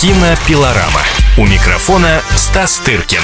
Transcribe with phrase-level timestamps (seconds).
[0.00, 1.02] Кинопилорама.
[1.36, 3.20] У микрофона Стас Тыркин.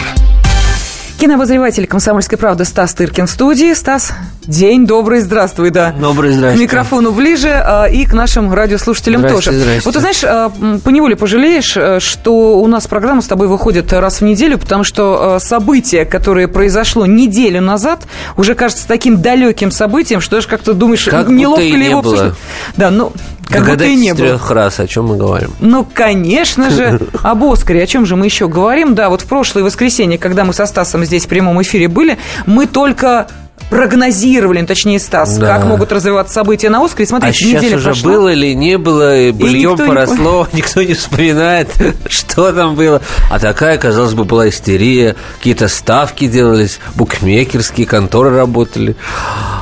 [1.19, 3.73] Кинообозреватель «Комсомольской правды» Стас Тыркин в студии.
[3.73, 4.13] Стас,
[4.47, 5.93] день добрый, здравствуй, да.
[5.99, 6.67] Добрый, здравствуй.
[6.67, 9.59] К микрофону ближе а, и к нашим радиослушателям Здрасте, тоже.
[9.61, 9.83] здрасте.
[9.85, 10.51] Вот ты знаешь, а,
[10.85, 15.35] поневоле пожалеешь, а, что у нас программа с тобой выходит раз в неделю, потому что
[15.37, 18.05] а, событие, которое произошло неделю назад,
[18.37, 22.13] уже кажется таким далеким событием, что даже как-то думаешь, Как неловко ли не его было.
[22.15, 22.39] обсуждать.
[22.77, 23.13] Да, ну,
[23.49, 24.27] как будто и Догадайтесь не было.
[24.27, 25.53] трех раз, о чем мы говорим.
[25.61, 27.83] Ну, конечно же, об Оскаре.
[27.83, 28.95] О чем же мы еще говорим?
[28.95, 32.67] Да, вот в прошлое воскресенье, когда мы со Стасом здесь в прямом эфире были, мы
[32.67, 33.29] только
[33.71, 35.47] прогнозировали, ну, точнее, Стас, Да.
[35.57, 37.05] как могут развиваться события на Оскаре.
[37.05, 38.11] А Смотрите, сейчас неделя уже прошла.
[38.13, 41.71] было или не было, и бульем никто не поросло, никто не вспоминает,
[42.09, 43.03] что там было.
[43.31, 45.17] А такая, казалось бы, была истерия.
[45.39, 48.97] Какие-то ставки делались, букмекерские конторы работали.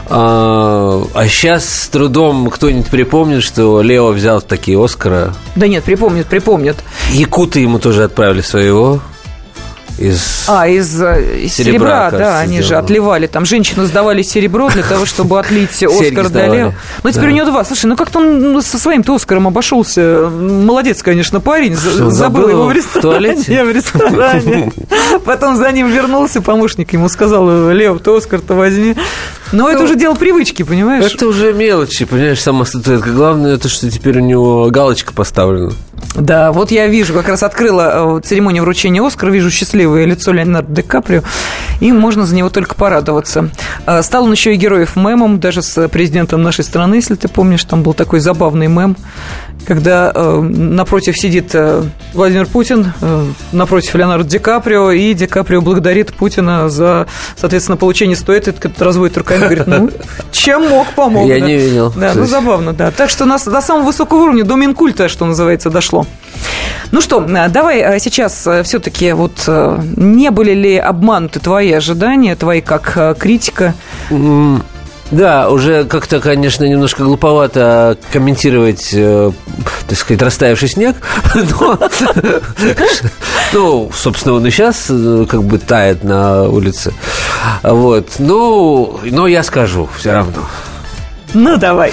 [0.06, 5.34] А, а сейчас с трудом кто-нибудь припомнит, что Лео взял такие Оскара.
[5.56, 6.76] Да нет, припомнят, припомнят.
[7.12, 9.00] Якуты ему тоже отправили своего
[9.98, 10.46] из...
[10.48, 12.84] А, из, э, из Серебра, серебра, кажется, да, они же сделано.
[12.84, 13.26] отливали.
[13.26, 16.30] Там женщину сдавали серебро для того, чтобы отлить Оскар.
[16.52, 16.72] Лео.
[17.02, 17.30] Ну, теперь Да.
[17.30, 17.64] у него два.
[17.64, 20.28] Слушай, ну как-то он ну, со своим-то Оскаром обошелся.
[20.30, 21.76] Молодец, конечно, парень.
[21.76, 23.34] Что, Забыл его в в ресторане.
[23.34, 23.64] туалете?
[23.64, 24.72] В ресторане.
[25.24, 28.96] Потом за ним вернулся помощник, ему сказал, Лео, ты Оскар-то возьми.
[29.52, 31.12] Но это уже дело привычки, понимаешь?
[31.14, 33.10] Это уже мелочи, понимаешь, сама статуэтка.
[33.10, 35.72] Главное, это что теперь у него галочка поставлена.
[36.14, 40.72] Да, вот я вижу, как раз открыла э, церемонию вручения Оскара, вижу счастливое лицо Леонардо
[40.72, 41.22] Ди Каприо,
[41.80, 43.50] и можно за него только порадоваться.
[43.86, 47.64] Э, Стал он еще и героев мемом, даже с президентом нашей страны, если ты помнишь,
[47.64, 48.96] там был такой забавный мем,
[49.64, 55.60] когда э, напротив сидит э, Владимир Путин, э, напротив Леонардо Ди Каприо, и Ди Каприо
[55.60, 59.90] благодарит Путина за, соответственно, получение статуэтки, этот разводит руками, говорит, ну,
[60.32, 61.28] чем мог, помог.
[61.28, 61.46] Я да.
[61.46, 62.90] не видел, Да, ну забавно, да.
[62.90, 66.06] Так что нас до самого высокого уровня, до Минкульта, что называется, дошло.
[66.90, 69.48] Ну что, а, давай а, сейчас все-таки вот
[69.96, 73.74] не были ли обмануты твои ожидания, твои как критика?
[75.14, 79.30] Да, уже как-то, конечно, немножко глуповато комментировать, э,
[79.86, 80.96] так сказать, растаявший снег,
[81.34, 81.78] но,
[83.52, 84.86] ну, собственно, он и сейчас
[85.30, 86.92] как бы тает на улице,
[87.62, 90.48] вот, ну, но я скажу все равно.
[91.32, 91.92] Ну, давай.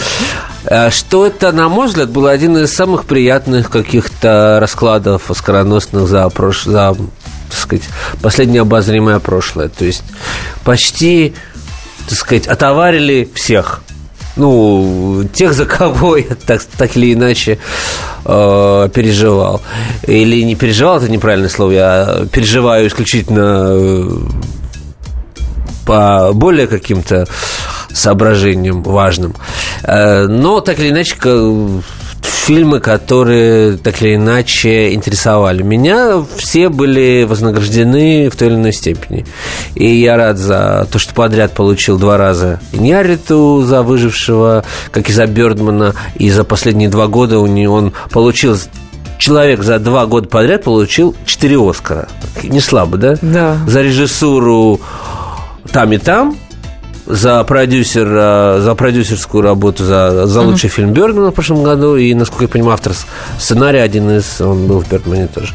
[0.66, 6.28] Э, Что это, на мой взгляд, был один из самых приятных каких-то раскладов оскароносных за,
[6.30, 6.64] прош...
[6.64, 6.96] за
[7.50, 7.84] так сказать,
[8.22, 9.70] последнее обозримое прошлое.
[9.70, 10.04] То есть
[10.64, 11.36] почти,
[12.12, 13.82] так сказать, отоварили всех.
[14.36, 17.58] Ну, тех, за кого я так, так или иначе
[18.26, 19.62] э, переживал.
[20.06, 24.10] Или не переживал, это неправильное слово, я переживаю исключительно э,
[25.86, 27.28] по более каким-то
[27.94, 29.34] соображениям важным.
[29.84, 31.16] Э, Но так или иначе,
[32.42, 39.26] фильмы, которые так или иначе интересовали меня, все были вознаграждены в той или иной степени.
[39.76, 45.14] И я рад за то, что подряд получил два раза Иньяриту за выжившего, как и
[45.14, 48.58] за Бёрдмана, и за последние два года у него он получил
[49.20, 52.08] Человек за два года подряд получил четыре Оскара.
[52.42, 53.18] Не слабо, да?
[53.22, 53.58] Да.
[53.68, 54.82] За режиссуру
[55.72, 56.36] там и там,
[57.06, 62.14] за продюсер, э, за продюсерскую работу, за, за лучший фильм Бергмана в прошлом году, и,
[62.14, 62.94] насколько я понимаю, автор
[63.40, 65.54] сценария один из, он был в Бергмане тоже.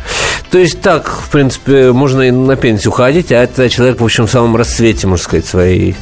[0.51, 4.27] То есть так, в принципе, можно и на пенсию уходить, а это человек, в общем,
[4.27, 5.97] в самом расцвете, можно сказать, своей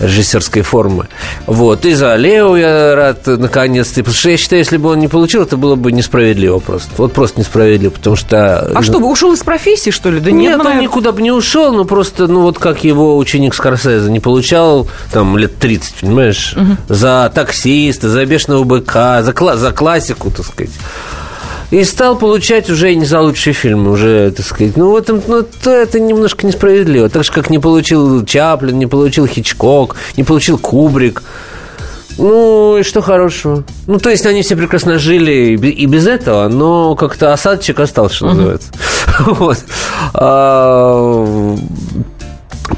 [0.00, 1.06] режиссерской формы.
[1.46, 1.84] Вот.
[1.86, 4.00] И за Лео я рад, наконец-то.
[4.00, 6.90] Потому что я считаю, если бы он не получил, это было бы несправедливо просто.
[6.96, 8.72] Вот просто несправедливо, потому что...
[8.74, 10.18] А что, ушел из профессии, что ли?
[10.20, 10.82] Да Нет, нет, он наверное.
[10.82, 15.38] никуда бы не ушел, но просто, ну, вот как его ученик Скорсезе не получал там
[15.38, 16.56] лет 30, понимаешь,
[16.88, 20.72] за таксиста, за бешеного быка, за, кла- за классику, так сказать.
[21.74, 24.76] И стал получать уже не за лучшие фильмы, уже, так сказать.
[24.76, 27.08] Ну, в этом, ну, то это немножко несправедливо.
[27.08, 31.24] Так же, как не получил Чаплин, не получил Хичкок, не получил Кубрик.
[32.16, 33.64] Ну, и что хорошего?
[33.88, 37.80] Ну, то есть они все прекрасно жили и бе- и без этого, но как-то осадочек
[37.80, 38.68] остался, что называется.
[39.26, 39.58] Вот.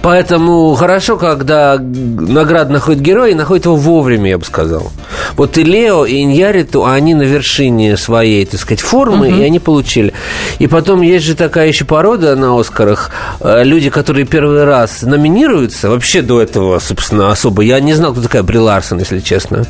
[0.03, 4.91] Поэтому хорошо, когда награда находит героя и находит его вовремя, я бы сказал.
[5.37, 10.13] Вот и Лео, и Иньяриту, они на вершине своей, так сказать, формы, и они получили.
[10.59, 13.11] И потом есть же такая еще порода на Оскарах.
[13.41, 17.63] э, Люди, которые первый раз номинируются, вообще до этого, собственно, особо.
[17.63, 19.67] Я не знал, кто такая Бри Ларсон, если честно.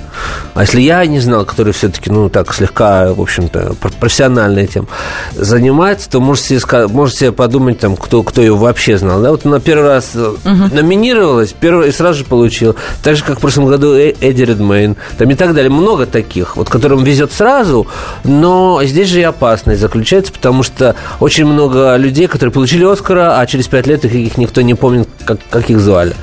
[0.54, 4.88] А если я не знал, который все-таки, ну, так, слегка, в общем-то, пр- профессионально этим
[5.34, 6.58] занимается, то можете
[6.88, 9.20] можете подумать, там, кто, кто ее вообще знал.
[9.20, 9.30] Да?
[9.30, 10.74] Вот она первый раз раз угу.
[10.74, 12.76] номинировалась, первый и сразу же получил.
[13.02, 14.96] Так же, как в прошлом году Эдди Редмейн.
[15.18, 15.70] Там и так далее.
[15.70, 17.86] Много таких, вот которым везет сразу,
[18.24, 23.46] но здесь же и опасность заключается, потому что очень много людей, которые получили Оскара, а
[23.46, 26.14] через пять лет их, их никто не помнит, как, как их звали.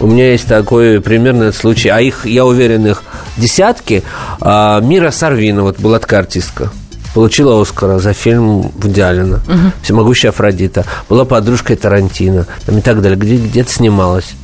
[0.00, 3.02] У меня есть такой примерный случай, а их, я уверен, их
[3.36, 4.04] десятки.
[4.40, 6.70] А, Мира Сарвина, вот была такая артистка
[7.18, 9.72] получила Оскара за фильм Вудиалина угу.
[9.82, 10.84] «Всемогущая Афродита».
[11.08, 13.18] Была подружкой Тарантино там и так далее.
[13.18, 14.34] Где, где-то снималась.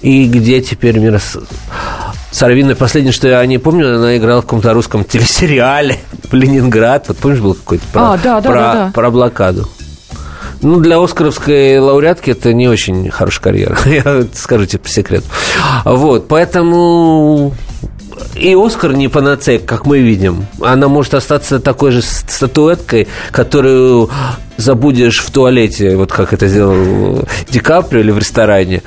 [0.00, 1.20] И где теперь Мира
[2.30, 2.74] Сарвина?
[2.74, 5.98] Последнее, что я не помню, она играла в каком-то русском телесериале
[6.32, 7.04] «Ленинград».
[7.08, 8.90] Вот помнишь, был какой-то про, а, да, да, про, да, да.
[8.94, 9.68] про блокаду?
[10.62, 15.26] Ну, для оскаровской лауреатки это не очень хорошая карьера, я скажу тебе по секрету.
[15.84, 17.52] Вот, поэтому
[18.34, 20.46] и Оскар не панацея, как мы видим.
[20.60, 24.10] Она может остаться такой же статуэткой, которую
[24.56, 28.82] забудешь в туалете, вот как это сделал Ди Каприо или в ресторане.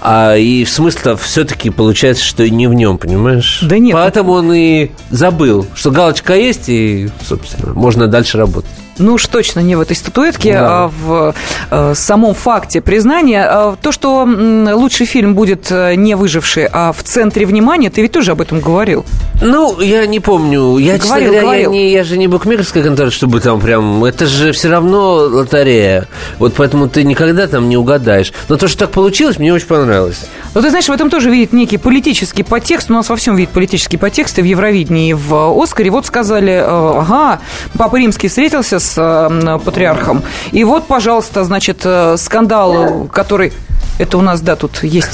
[0.00, 3.60] А и в смысле все-таки получается, что и не в нем, понимаешь?
[3.62, 3.94] Да нет.
[3.94, 8.70] Поэтому он и забыл, что галочка есть, и, собственно, можно дальше работать.
[8.98, 10.84] Ну уж точно не в этой статуэтке, да.
[10.84, 11.34] а в
[11.70, 13.44] э, самом факте признания.
[13.44, 18.12] А то, что лучший фильм будет э, не выживший, а в центре внимания, ты ведь
[18.12, 19.04] тоже об этом говорил.
[19.40, 20.78] Ну, я не помню.
[20.78, 21.72] Я, говорил, честно говоря, говорил.
[21.72, 24.04] Я, не, я же не букмекерская контора, чтобы там прям...
[24.04, 26.08] Это же все равно лотерея.
[26.38, 28.32] Вот поэтому ты никогда там не угадаешь.
[28.48, 30.26] Но то, что так получилось, мне очень понравилось.
[30.54, 32.90] Ну, ты знаешь, в этом тоже видит некий политический подтекст.
[32.90, 35.90] У нас во всем видит политический подтекст и в Евровидении, и в Оскаре.
[35.90, 37.40] Вот сказали, э, ага,
[37.78, 40.22] Папа Римский встретился с э, патриархом.
[40.52, 43.52] И вот, пожалуйста, значит, э, скандал, который...
[43.98, 45.10] Это у нас, да, тут есть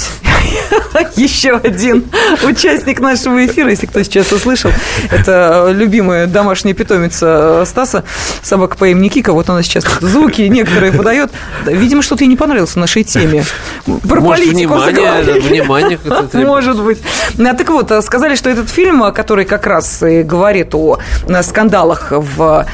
[1.15, 2.05] еще один
[2.43, 4.71] участник нашего эфира, если кто сейчас услышал.
[5.11, 8.03] Это любимая домашняя питомица Стаса,
[8.41, 9.33] собака по имени Кика.
[9.33, 11.31] Вот она сейчас звуки некоторые подает.
[11.65, 13.43] Видимо, что-то ей не понравилось в нашей теме.
[14.07, 15.99] Про Может, политику внимание, внимание
[16.33, 16.99] Может быть.
[17.39, 20.99] А, так вот, сказали, что этот фильм, который как раз и говорит о
[21.41, 22.65] скандалах в...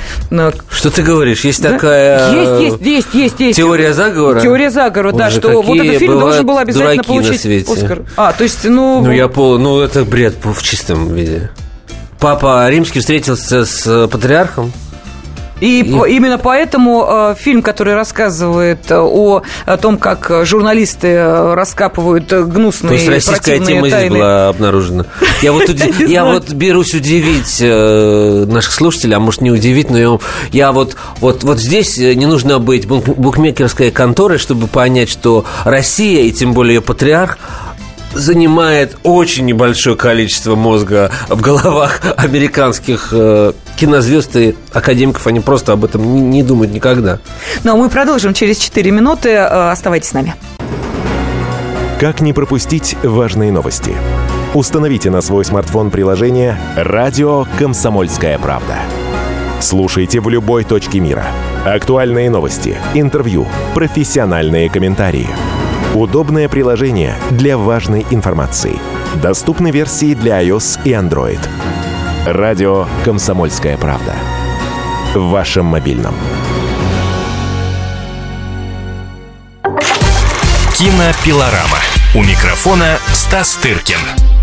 [0.69, 1.45] Что ты говоришь?
[1.45, 2.31] Есть такая...
[2.31, 3.39] Есть, есть, есть, есть.
[3.39, 3.57] есть.
[3.57, 4.39] Теория заговора?
[4.39, 8.03] Теория заговора, да, что вот этот фильм должен был обязательно получить Оскар.
[8.17, 9.01] А, то есть, ну...
[9.01, 9.57] Ну, я пол...
[9.57, 11.49] Ну, это бред в чистом виде.
[12.19, 14.71] Папа Римский встретился с э, патриархом.
[15.61, 21.53] И, и именно поэтому э, фильм, который рассказывает э, о, о том, как журналисты э,
[21.53, 24.07] раскапывают гнусные То есть российская тема тайны.
[24.07, 25.05] здесь была обнаружена.
[25.41, 25.69] Я вот,
[26.07, 30.19] я вот берусь удивить наших слушателей, а может не удивить, но
[30.51, 36.31] я вот, вот, вот здесь не нужно быть букмекерской конторой, чтобы понять, что Россия, и
[36.31, 37.37] тем более ее патриарх,
[38.15, 45.27] занимает очень небольшое количество мозга в головах американских э, кинозвезд и академиков.
[45.27, 47.19] Они просто об этом не, не думают никогда.
[47.63, 49.29] Ну, а мы продолжим через 4 минуты.
[49.29, 50.35] Э, оставайтесь с нами.
[51.99, 53.93] Как не пропустить важные новости?
[54.53, 58.77] Установите на свой смартфон приложение «Радио Комсомольская правда».
[59.59, 61.25] Слушайте в любой точке мира.
[61.65, 65.27] Актуальные новости, интервью, профессиональные комментарии–
[65.95, 68.77] Удобное приложение для важной информации.
[69.23, 71.39] Доступны версии для iOS и Android.
[72.25, 74.13] Радио «Комсомольская правда».
[75.13, 76.13] В вашем мобильном.
[80.77, 81.79] Кинопилорама.
[82.13, 84.34] У микрофона Стас Тыркин.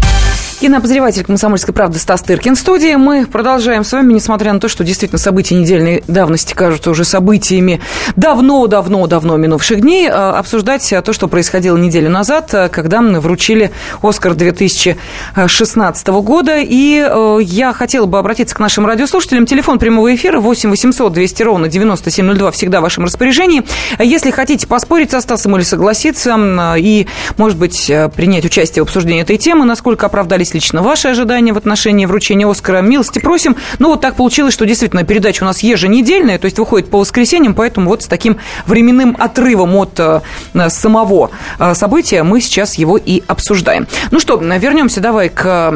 [0.63, 2.95] Кинообозреватель «Комсомольской правды» Стас Тыркин в студии.
[2.95, 7.81] Мы продолжаем с вами, несмотря на то, что действительно события недельной давности кажутся уже событиями
[8.15, 16.07] давно-давно-давно минувших дней, а, обсуждать то, что происходило неделю назад, а, когда вручили «Оскар» 2016
[16.23, 16.61] года.
[16.61, 19.47] И э, я хотела бы обратиться к нашим радиослушателям.
[19.47, 23.65] Телефон прямого эфира 8 800 200 ровно 9702 всегда в вашем распоряжении.
[23.99, 26.39] Если хотите поспорить со Стасом или согласиться,
[26.79, 31.09] и, может быть, э, принять участие в обсуждении этой темы, насколько оправдались есть лично ваши
[31.09, 32.83] ожидания в отношении вручения Оскара.
[32.83, 33.57] Милости просим.
[33.79, 37.55] Ну, вот так получилось, что действительно передача у нас еженедельная, то есть выходит по воскресеньям,
[37.55, 40.21] поэтому вот с таким временным отрывом от э,
[40.69, 43.87] самого э, события мы сейчас его и обсуждаем.
[44.11, 45.75] Ну что, вернемся давай к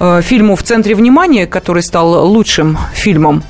[0.00, 3.42] э, фильму «В центре внимания», который стал лучшим фильмом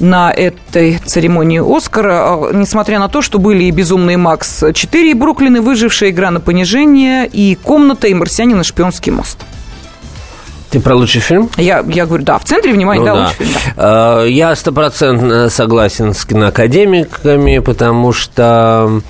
[0.00, 5.14] на этой церемонии Оскара, а, несмотря на то, что были и «Безумный Макс 4», и
[5.14, 9.38] «Бруклин», «Выжившая игра на понижение», и «Комната», и «Марсианин» и «Шпионский мост».
[10.70, 11.50] Ты про лучший фильм?
[11.56, 13.74] Я, я говорю, да, в центре внимания, ну, да, да, лучший фильм.
[13.76, 14.24] Да.
[14.24, 19.00] Я стопроцентно согласен с киноакадемиками, потому что,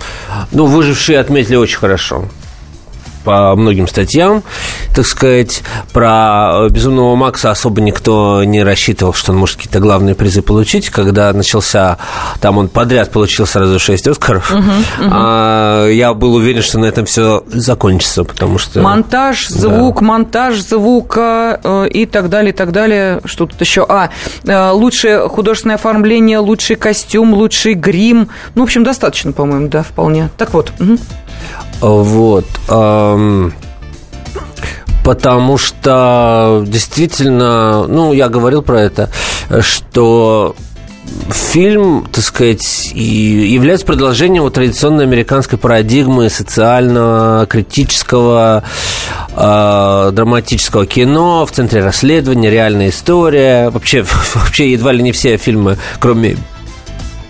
[0.52, 2.24] ну, выжившие отметили очень хорошо.
[3.24, 4.42] По многим статьям,
[4.94, 5.62] так сказать,
[5.92, 10.90] про «Безумного Макса» особо никто не рассчитывал, что он может какие-то главные призы получить.
[10.90, 11.98] Когда начался,
[12.40, 14.62] там он подряд получил сразу шесть «Оскаров», uh-huh,
[15.00, 15.08] uh-huh.
[15.12, 18.80] А, я был уверен, что на этом все закончится, потому что...
[18.80, 20.06] Монтаж, звук, да.
[20.06, 23.20] монтаж звука э, и так далее, и так далее.
[23.24, 23.84] Что тут еще?
[23.88, 24.10] А,
[24.44, 28.28] э, лучшее художественное оформление, лучший костюм, лучший грим.
[28.54, 30.30] Ну, в общем, достаточно, по-моему, да, вполне.
[30.36, 30.72] Так вот.
[30.78, 30.98] Угу.
[31.80, 32.46] Вот.
[35.04, 39.10] Потому что действительно, ну, я говорил про это,
[39.60, 40.54] что
[41.30, 48.64] фильм, так сказать, является продолжением вот традиционной американской парадигмы социального, критического,
[49.34, 53.70] э, драматического кино в центре расследования, реальная история.
[53.70, 54.04] Вообще,
[54.34, 56.36] вообще едва ли не все фильмы, кроме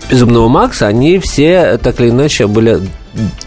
[0.09, 2.81] «Безумного Макса», они все так или иначе были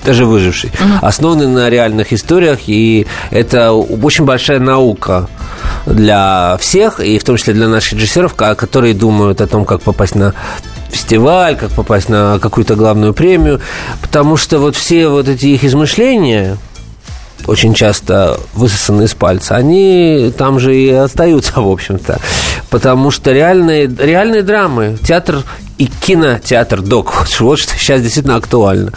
[0.04, 0.98] даже выживший, uh-huh.
[1.02, 5.28] основаны на реальных историях, и это очень большая наука
[5.86, 10.14] для всех, и в том числе для наших режиссеров, которые думают о том, как попасть
[10.14, 10.34] на
[10.90, 13.60] фестиваль, как попасть на какую-то главную премию,
[14.00, 16.56] потому что вот все вот эти их измышления,
[17.46, 22.18] очень часто высосаны из пальца, они там же и остаются, в общем-то.
[22.70, 25.42] Потому что реальные, реальные драмы, театр
[25.78, 27.26] и кинотеатр док.
[27.40, 28.92] Вот что сейчас действительно актуально.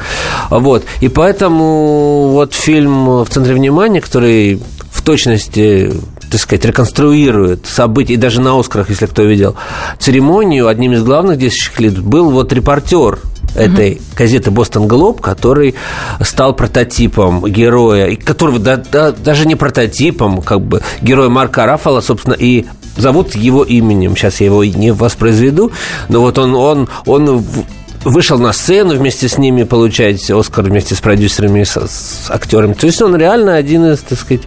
[0.49, 0.83] Вот.
[1.01, 5.93] И поэтому вот фильм «В центре внимания», который в точности
[6.29, 9.55] так сказать, реконструирует события, и даже на «Оскарах», если кто видел,
[9.99, 13.19] церемонию, одним из главных действующих лиц был вот репортер
[13.55, 14.01] этой угу.
[14.17, 15.75] газеты «Бостон Глоб», который
[16.21, 22.35] стал прототипом героя, которого да, да, даже не прототипом, как бы героя Марка Рафала, собственно,
[22.37, 22.65] и
[22.97, 24.15] зовут его именем.
[24.15, 25.71] Сейчас я его не воспроизведу,
[26.09, 27.43] но вот он, он, он
[28.03, 32.73] вышел на сцену вместе с ними получать Оскар вместе с продюсерами, с, с актерами.
[32.73, 34.43] То есть он реально один из, так сказать,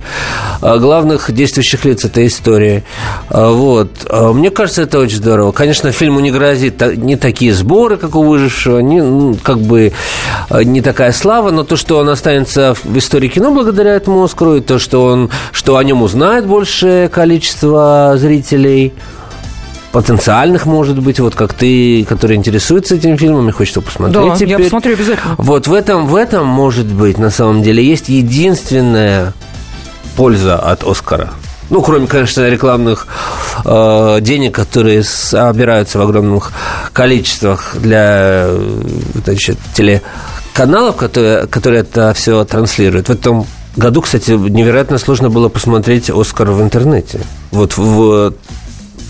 [0.60, 2.84] а, главных действующих лиц этой истории.
[3.28, 3.90] А, вот.
[4.08, 5.52] А, мне кажется, это очень здорово.
[5.52, 9.92] Конечно, фильму не грозит не такие сборы, как у «Выжившего», не, ну, как бы
[10.64, 14.60] не такая слава, но то, что он останется в истории кино благодаря этому Оскару, и
[14.60, 18.92] то, что, он, что о нем узнает большее количество зрителей–
[19.92, 24.36] потенциальных, может быть, вот как ты, который интересуется этим фильмом и хочет его посмотреть да,
[24.36, 24.48] теперь.
[24.50, 25.34] я посмотрю обязательно.
[25.36, 29.32] Вот в этом, в этом, может быть, на самом деле есть единственная
[30.16, 31.30] польза от Оскара.
[31.70, 33.06] Ну, кроме, конечно, рекламных
[33.64, 36.52] э, денег, которые собираются в огромных
[36.92, 38.48] количествах для
[39.24, 43.08] значит, телеканалов, которые, которые это все транслируют.
[43.08, 47.20] В этом году, кстати, невероятно сложно было посмотреть «Оскар» в интернете.
[47.52, 48.34] Вот в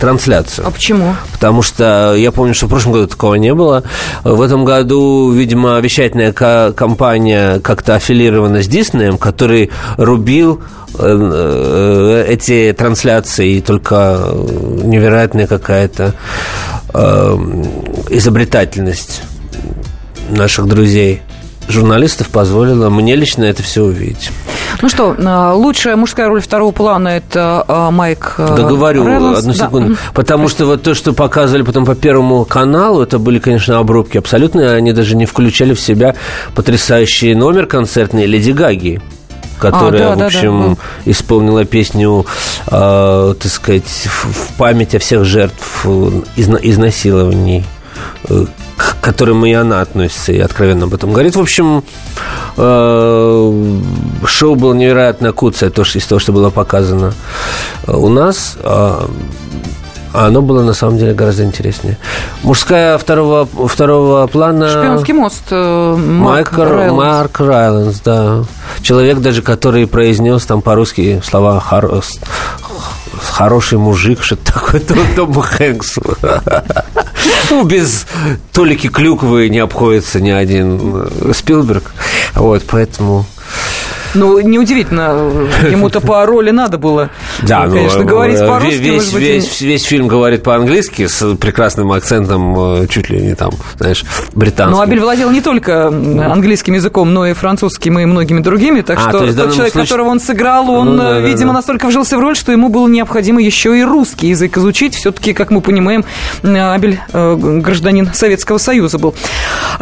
[0.00, 0.66] трансляцию.
[0.66, 1.14] А почему?
[1.32, 3.84] Потому что я помню, что в прошлом году такого не было.
[4.24, 10.62] В этом году, видимо, вещательная компания как-то аффилирована с Диснеем, который рубил
[10.98, 14.18] э, э, эти трансляции, и только
[14.82, 16.14] невероятная какая-то
[16.94, 17.36] э,
[18.08, 19.22] изобретательность
[20.30, 21.20] наших друзей
[21.68, 24.30] журналистов позволила мне лично это все увидеть.
[24.82, 29.38] Ну что, э, лучшая мужская роль второго плана это э, Майк э, Да говорю, Рэллс.
[29.38, 29.94] одну секунду.
[29.94, 30.00] Да.
[30.14, 34.72] Потому что вот то, что показывали потом по Первому каналу, это были, конечно, обрубки абсолютно.
[34.72, 36.14] Они даже не включали в себя
[36.54, 39.00] потрясающий номер концертный Леди Гаги
[39.58, 42.24] которая, а, да, в общем, да, да, исполнила песню,
[42.66, 47.64] э, так сказать, в память о всех жертв изна- изнасилований
[48.76, 51.36] к которым и она относится, и откровенно об этом говорит.
[51.36, 51.84] В общем,
[52.56, 53.80] э,
[54.26, 57.12] шоу было невероятно куцое, то, что, из того, что было показано
[57.86, 58.56] у нас.
[58.62, 59.08] А,
[60.12, 61.96] а оно было на самом деле гораздо интереснее.
[62.42, 64.68] Мужская второго, второго плана...
[64.68, 65.44] Шпионский мост.
[65.50, 66.96] Э, Марк, Майк Райландс.
[66.96, 68.44] Марк Райландс, да.
[68.82, 71.60] Человек даже, который произнес там по-русски слова
[73.40, 74.80] хороший мужик, что-то такое,
[75.16, 76.02] Тому Хэнксу.
[77.50, 78.06] Ну, без
[78.52, 81.92] толики клюквы не обходится ни один Спилберг.
[82.36, 83.26] Вот, поэтому
[84.14, 87.10] ну, неудивительно, ему-то по роли надо было,
[87.42, 88.78] да, ну, конечно, ну, говорить по-русски.
[88.78, 93.52] Весь, быть, весь, весь фильм говорит по-английски с прекрасным акцентом, э, чуть ли не там,
[93.78, 94.76] знаешь, британским.
[94.76, 99.10] Ну, Абель владел не только английским языком, но и французским, и многими другими, так а,
[99.10, 99.72] что тот человек, случае...
[99.72, 101.54] которого он сыграл, он, ну, да, да, видимо, да.
[101.54, 104.94] настолько вжился в роль, что ему было необходимо еще и русский язык изучить.
[104.94, 106.04] Все-таки, как мы понимаем,
[106.42, 109.14] Абель гражданин Советского Союза был.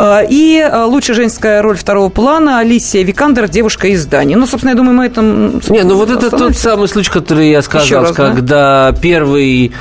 [0.01, 4.35] И лучшая женская роль второго плана Алисия Викандер, девушка из Дании.
[4.35, 5.61] Ну, собственно, я думаю, мы этом...
[5.69, 8.99] Не, ну вот это тот самый случай, который я сказал, раз, когда да?
[9.01, 9.73] первый,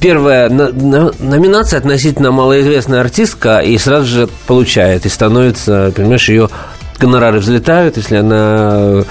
[0.00, 6.48] первая номинация относительно малоизвестная артистка и сразу же получает, и становится, понимаешь, ее
[7.00, 9.02] гонорары взлетают, если она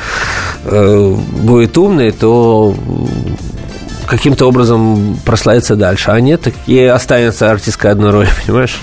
[0.63, 2.73] э, будет умный, то
[4.11, 6.11] каким-то образом прославиться дальше.
[6.11, 8.77] А нет, и останется артистской одной роль, понимаешь?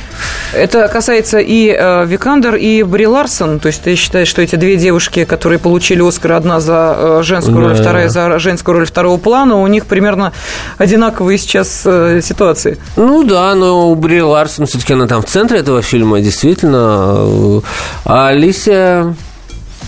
[0.54, 3.60] Это касается и э, Викандер, и Бри Ларсон.
[3.60, 7.60] То есть ты считаешь, что эти две девушки, которые получили Оскар, одна за э, женскую
[7.60, 10.32] роль, вторая за женскую роль второго плана, у них примерно
[10.78, 12.78] одинаковые сейчас э, ситуации?
[12.96, 17.62] Ну да, но у Бри Ларсон все-таки она там в центре этого фильма, действительно.
[18.06, 19.14] А Алисия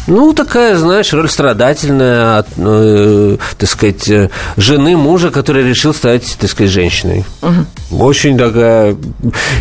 [0.06, 6.50] ну, такая, знаешь, роль страдательная, э, так сказать, э, жены мужа, который решил стать, так
[6.50, 7.24] сказать, женщиной.
[7.42, 8.02] Угу.
[8.02, 8.96] Очень такая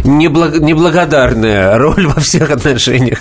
[0.04, 0.60] неблаг...
[0.60, 3.20] неблагодарная роль во всех отношениях.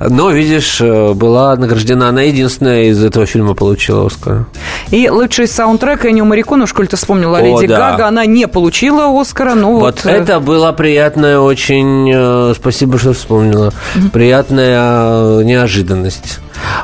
[0.00, 2.08] Но, видишь, э, была награждена.
[2.08, 4.46] Она единственная из этого фильма получила Оскар.
[4.90, 7.78] И лучший саундтрек Эннио Мариконе, уж коль ты вспомнила, Леди да.
[7.78, 10.04] Гага, она не получила Оскара, но вот...
[10.04, 12.54] Вот э, это была приятная очень...
[12.54, 13.72] Спасибо, что вспомнила.
[13.96, 14.10] Угу.
[14.10, 16.35] Приятная неожиданность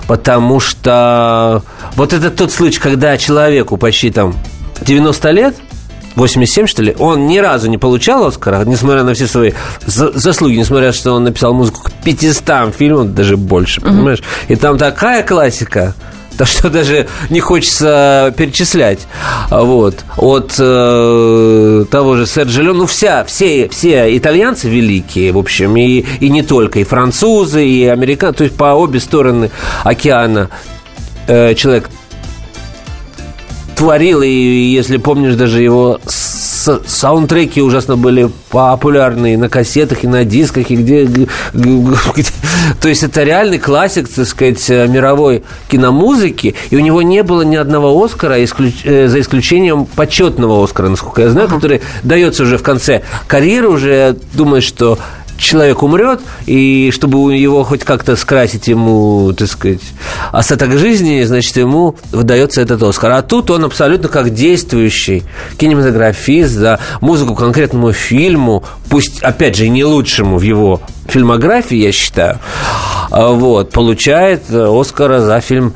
[0.07, 1.62] потому что
[1.97, 4.35] вот это тот случай, когда человеку почти там
[4.81, 5.57] 90 лет,
[6.17, 9.52] 87, что ли, он ни разу не получал Оскара, несмотря на все свои
[9.87, 14.23] заслуги, несмотря на то, что он написал музыку к 500 фильмам, даже больше, понимаешь?
[14.49, 15.95] И там такая классика,
[16.44, 19.00] что даже не хочется перечислять.
[19.50, 20.04] Вот.
[20.16, 26.04] От э, того же Серджи Леон, ну, вся, все, все итальянцы великие, в общем, и,
[26.20, 29.50] и не только, и французы, и американцы, то есть по обе стороны
[29.84, 30.50] океана
[31.26, 31.90] э, человек
[33.76, 36.00] творил, и если помнишь, даже его
[36.87, 41.09] саундтреки ужасно были популярны на кассетах, и на дисках, и где.
[42.81, 47.57] То есть это реальный классик, так сказать, мировой киномузыки, и у него не было ни
[47.57, 48.85] одного Оскара, исключ...
[48.85, 54.16] Э, за исключением почетного Оскара, насколько я знаю, который дается уже в конце карьеры, уже
[54.33, 54.99] думаешь, что
[55.42, 59.80] человек умрет, и чтобы его хоть как-то скрасить ему, так сказать,
[60.30, 63.12] остаток жизни, значит, ему выдается этот Оскар.
[63.12, 65.25] А тут он абсолютно как действующий
[65.58, 72.38] кинематографист за музыку конкретному фильму, пусть, опять же, не лучшему в его фильмографии, я считаю,
[73.11, 75.75] а вот, получает Оскара за фильм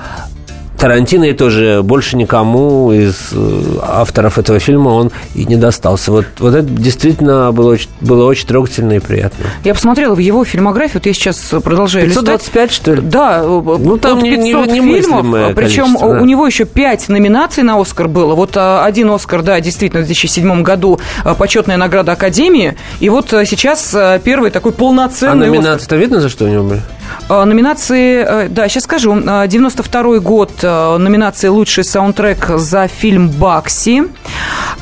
[0.79, 6.13] Тарантино и тоже больше никому из э, авторов этого фильма он и не достался.
[6.13, 9.47] Вот, вот это действительно было очень, было очень трогательно и приятно.
[9.65, 12.73] Я посмотрела в его фильмографию, вот я сейчас продолжаю 525, листать.
[12.73, 13.01] что ли?
[13.03, 16.07] Да, ну, там 500 не, не, фильмов, причем да.
[16.07, 18.35] у него еще 5 номинаций на Оскар было.
[18.35, 23.33] Вот а, один Оскар, да, действительно, в 2007 году а, почетная награда Академии, и вот
[23.33, 26.83] а, сейчас первый такой полноценный А номинации-то видно, за что у него были?
[27.29, 29.21] Номинации, э, да, сейчас скажу.
[29.21, 34.05] 92 год Э, номинации «Лучший саундтрек» за фильм «Бакси».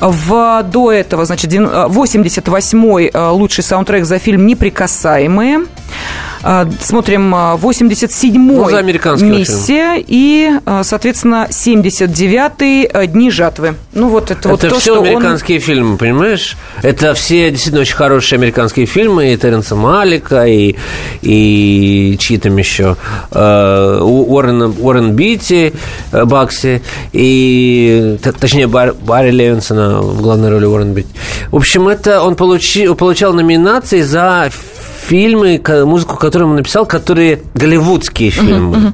[0.01, 5.67] В, до этого, значит, 88-й э, лучший саундтрек за фильм «Неприкасаемые».
[6.47, 10.05] А, смотрим 87-й ну, «Миссия» фильм.
[10.09, 13.77] и, а, соответственно, 79-й э, «Дни жатвы».
[13.95, 15.65] Ну, вот это, это вот то, все американские он...
[15.65, 16.59] фильмы, понимаешь?
[16.83, 20.77] Это все действительно очень хорошие американские фильмы, и Теренса Малика, и,
[21.23, 22.99] и чьи там еще,
[23.31, 25.73] э, Уоррен, Уоррен Битти,
[26.13, 26.83] э, Бакси,
[27.15, 31.11] и, точнее, Бар, Барри Левинсона в главной роли Уоррен Битти.
[31.51, 34.51] В общем, это он получил, получал номинации за
[35.07, 38.77] фильмы, музыку, которую он написал, которые голливудские фильмы.
[38.77, 38.93] Uh-huh, uh-huh.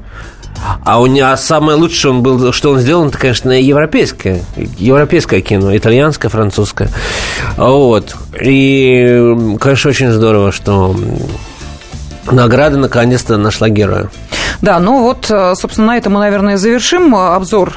[0.85, 4.43] А у него самое лучшее он был, что он сделал, это, конечно, европейское.
[4.79, 6.91] Европейское кино, итальянское, французское.
[7.57, 8.15] Вот.
[8.41, 10.95] И, конечно, очень здорово, что
[12.31, 14.11] награда наконец-то нашла героя.
[14.61, 17.75] Да, ну вот, э, собственно, на этом мы, наверное, завершим э, обзор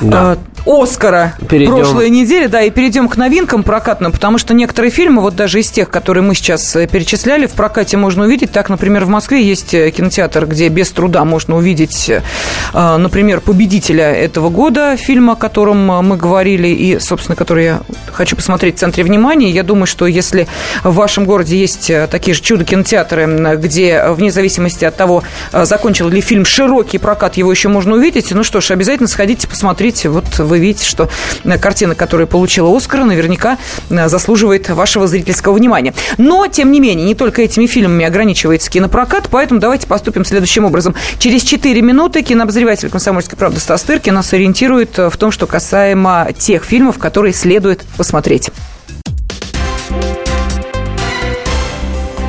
[0.00, 0.34] да.
[0.34, 1.74] Э, Оскара перейдем.
[1.74, 5.70] прошлой недели, да, и перейдем к новинкам прокатным, потому что некоторые фильмы, вот даже из
[5.70, 8.52] тех, которые мы сейчас перечисляли, в прокате можно увидеть.
[8.52, 12.10] Так, например, в Москве есть кинотеатр, где без труда можно увидеть,
[12.74, 17.80] например, победителя этого года, фильма, о котором мы говорили, и, собственно, который я
[18.12, 19.50] хочу посмотреть в центре внимания.
[19.50, 20.46] Я думаю, что если
[20.84, 26.44] в вашем городе есть такие же чудо-кинотеатры, где вне зависимости от того, закончил ли фильм
[26.44, 28.30] широкий прокат, его еще можно увидеть.
[28.30, 30.08] Ну что ж, обязательно сходите, посмотрите.
[30.08, 31.10] Вот вы видите, что
[31.60, 33.58] картина, которая получила Оскара, наверняка
[33.90, 35.92] э, заслуживает вашего зрительского внимания.
[36.16, 40.94] Но, тем не менее, не только этими фильмами ограничивается кинопрокат, поэтому давайте поступим следующим образом.
[41.18, 46.64] Через 4 минуты кинообозреватель «Комсомольской правды» Стас нас ориентирует э, в том, что касаемо тех
[46.64, 48.48] фильмов, которые следует посмотреть.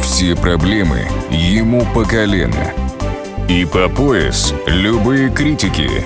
[0.03, 2.73] Все проблемы ему по колено–
[3.51, 6.05] и по пояс любые критики.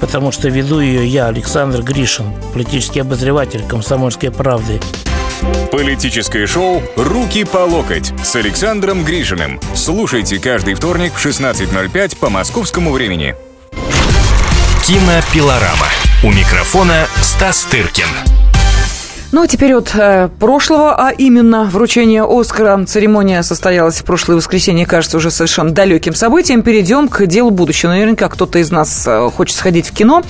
[0.00, 4.80] потому что веду ее я, Александр Гришин, политический обозреватель «Комсомольской правды».
[5.70, 9.60] Политическое шоу «Руки по локоть» с Александром Гришиным.
[9.74, 13.36] Слушайте каждый вторник в 16.05 по московскому времени.
[14.86, 15.88] Кинопилорама.
[16.22, 18.45] У микрофона Стас Тыркин.
[19.36, 22.82] Ну, а теперь от э, прошлого, а именно вручение Оскара.
[22.86, 26.62] Церемония состоялась в прошлое воскресенье, кажется, уже совершенно далеким событием.
[26.62, 27.90] Перейдем к делу будущего.
[27.90, 30.22] Наверняка кто-то из нас э, хочет сходить в кино.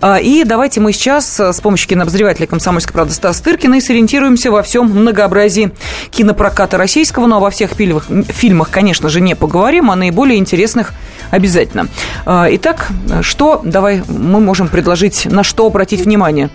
[0.00, 4.50] Э, и давайте мы сейчас э, с помощью кинообозревателя «Комсомольской правды» Стаса Тыркина и сориентируемся
[4.50, 5.70] во всем многообразии
[6.10, 7.26] кинопроката российского.
[7.26, 10.94] Но обо всех фильмах, фильмах, конечно же, не поговорим, а наиболее интересных
[11.30, 11.88] обязательно.
[12.24, 12.88] Э, итак,
[13.20, 16.48] что давай мы можем предложить, на что обратить внимание?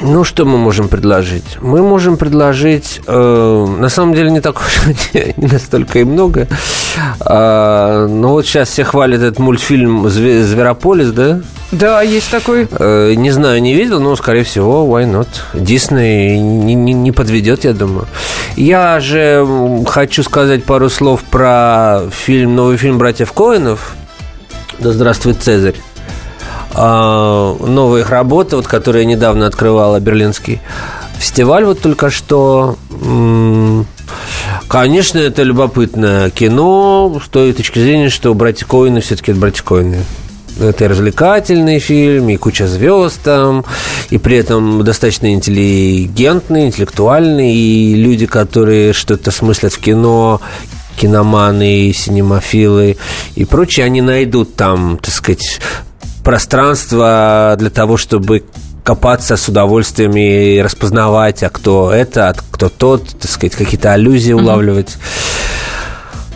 [0.00, 1.58] Ну, что мы можем предложить?
[1.60, 6.48] Мы можем предложить, э, на самом деле, не так уж не, не настолько и много.
[7.20, 11.40] А, но вот сейчас все хвалят этот мультфильм «Зверополис», да?
[11.72, 12.68] Да, есть такой.
[12.70, 15.28] Э, не знаю, не видел, но, скорее всего, why not?
[15.54, 18.06] Дисней не, не, не подведет, я думаю.
[18.56, 19.46] Я же
[19.86, 23.96] хочу сказать пару слов про фильм, новый фильм «Братьев Коинов».
[24.78, 25.76] Да здравствует Цезарь.
[26.74, 30.60] А, новая их работа, вот, которую недавно открывала, Берлинский
[31.18, 32.76] фестиваль вот только что.
[34.68, 40.04] Конечно, это любопытное кино с той точки зрения, что «Братья Коины» все-таки это «Братья Коины».
[40.60, 43.64] Это и развлекательный фильм, и куча звезд там,
[44.10, 50.40] и при этом достаточно интеллигентный, интеллектуальный, и люди, которые что-то смыслят в кино,
[50.96, 52.96] киноманы, синемофилы
[53.34, 55.60] и прочие, они найдут там, так сказать,
[56.24, 58.42] пространство для того, чтобы
[58.82, 64.32] копаться с удовольствием и распознавать, а кто это, а кто тот, так сказать, какие-то аллюзии
[64.32, 64.88] улавливать.
[64.88, 65.54] Mm-hmm.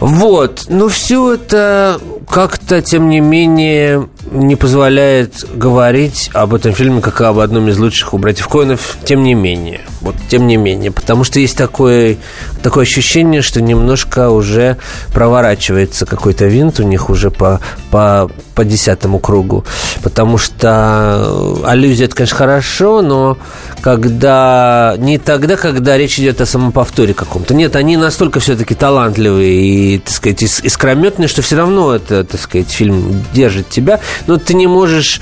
[0.01, 7.21] Вот, ну все это как-то, тем не менее, не позволяет говорить об этом фильме как
[7.21, 9.81] об одном из лучших у братьев Коинов, тем не менее.
[10.01, 10.93] Вот, тем не менее.
[10.93, 12.17] Потому что есть такое,
[12.63, 14.77] такое ощущение, что немножко уже
[15.13, 17.61] проворачивается какой-то винт у них уже по,
[17.91, 19.65] по, по десятому кругу.
[20.03, 23.39] Потому что аллюзия, это, конечно, хорошо, но
[23.81, 24.95] когда...
[24.99, 27.55] Не тогда, когда речь идет о самоповторе каком-то.
[27.55, 32.71] Нет, они настолько все-таки талантливые и, так сказать, искрометные, что все равно это, так сказать,
[32.71, 34.01] фильм держит тебя.
[34.27, 35.21] Но ты не можешь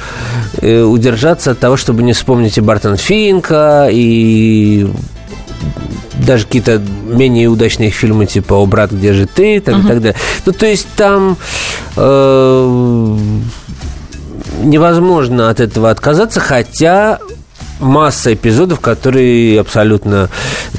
[0.61, 4.87] э, удержаться от того, чтобы не вспомнить и Бартон Финка, и
[6.26, 9.85] даже какие-то менее удачные фильмы, типа «О, брат, где же ты?» там, uh-huh.
[9.85, 10.16] и так далее.
[10.44, 11.37] Ну, то есть там
[11.96, 13.18] э,
[14.62, 17.18] невозможно от этого отказаться, хотя
[17.80, 20.28] масса эпизодов, которые абсолютно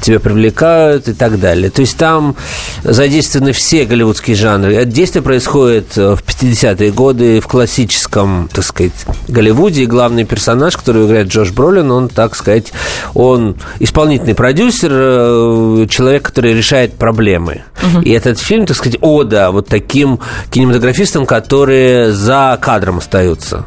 [0.00, 1.70] тебя привлекают и так далее.
[1.70, 2.36] То есть там
[2.82, 4.74] задействованы все голливудские жанры.
[4.74, 8.92] Это действие происходит э, в 50-е годы в классическом, так сказать,
[9.28, 9.82] Голливуде.
[9.82, 12.72] И главный персонаж, который играет Джош Бролин, он, так сказать,
[13.14, 17.62] он исполнительный продюсер, э, человек, который решает проблемы.
[17.82, 18.02] Угу.
[18.02, 23.64] И этот фильм, так сказать, ода вот таким кинематографистам, которые за кадром остаются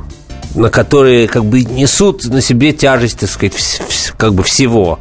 [0.56, 3.56] на которые как бы несут на себе тяжесть, так сказать,
[4.18, 5.00] как бы всего.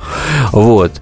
[0.53, 0.93] Вот.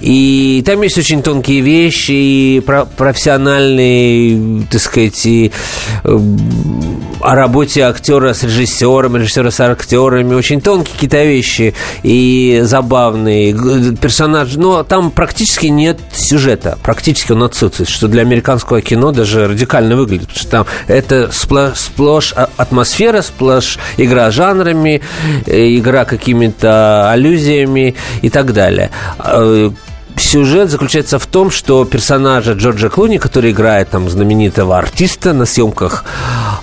[0.00, 2.62] И там есть очень тонкие вещи, и
[2.96, 5.52] профессиональные, так сказать, и
[6.04, 6.18] э,
[7.20, 13.54] о работе актера с режиссером, режиссера с актерами, очень тонкие какие-то вещи и забавные.
[13.96, 19.96] Персонаж, но там практически нет сюжета, практически он отсутствует, что для американского кино даже радикально
[19.96, 25.00] выглядит, потому что там это сплошь, сплошь атмосфера, сплошь игра жанрами,
[25.46, 29.70] э, игра какими-то аллюзиями и так далее э,
[30.16, 36.04] сюжет заключается в том, что персонажа Джорджа Клуни, который играет там знаменитого артиста на съемках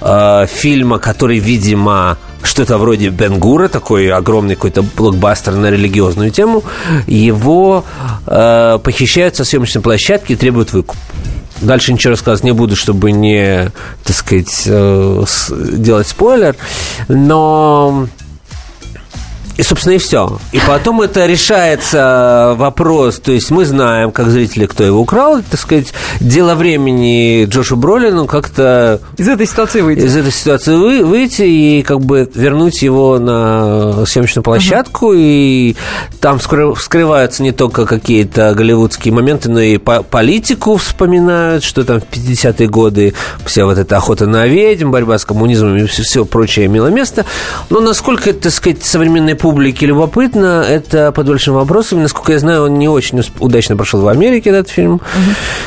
[0.01, 6.63] э, фильма, который, видимо, что-то вроде Бенгура, такой огромный какой-то блокбастер на религиозную тему,
[7.07, 7.85] его
[8.25, 10.97] э, похищают со съемочной площадки и требуют выкуп.
[11.63, 13.71] Дальше ничего рассказывать не буду, чтобы не,
[14.03, 15.23] так сказать, э,
[15.77, 16.55] делать спойлер.
[17.07, 18.07] Но
[19.57, 20.39] и, собственно, и все.
[20.51, 25.59] И потом это решается вопрос, то есть мы знаем, как зрители, кто его украл, так
[25.59, 28.99] сказать, дело времени Джошу Бролину как-то...
[29.17, 30.01] Из этой ситуации выйти.
[30.01, 35.19] Из этой ситуации вы, выйти и как бы вернуть его на съемочную площадку, uh-huh.
[35.19, 35.75] и
[36.19, 42.05] там вскрываются не только какие-то голливудские моменты, но и по политику вспоминают, что там в
[42.05, 43.13] 50-е годы
[43.45, 47.25] вся вот эта охота на ведьм, борьба с коммунизмом и все, все прочее имело место.
[47.69, 52.01] Но насколько, так сказать, современные публике любопытно, это под большим вопросом.
[52.01, 55.01] Насколько я знаю, он не очень удачно прошел в Америке, этот фильм.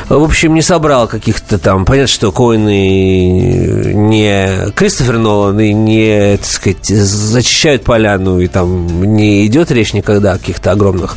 [0.09, 0.19] Угу.
[0.19, 1.85] В общем, не собрал каких-то там...
[1.85, 9.45] Понятно, что Коины не Кристофер Нолан и не, так сказать, зачищают поляну, и там не
[9.45, 11.15] идет речь никогда о каких-то огромных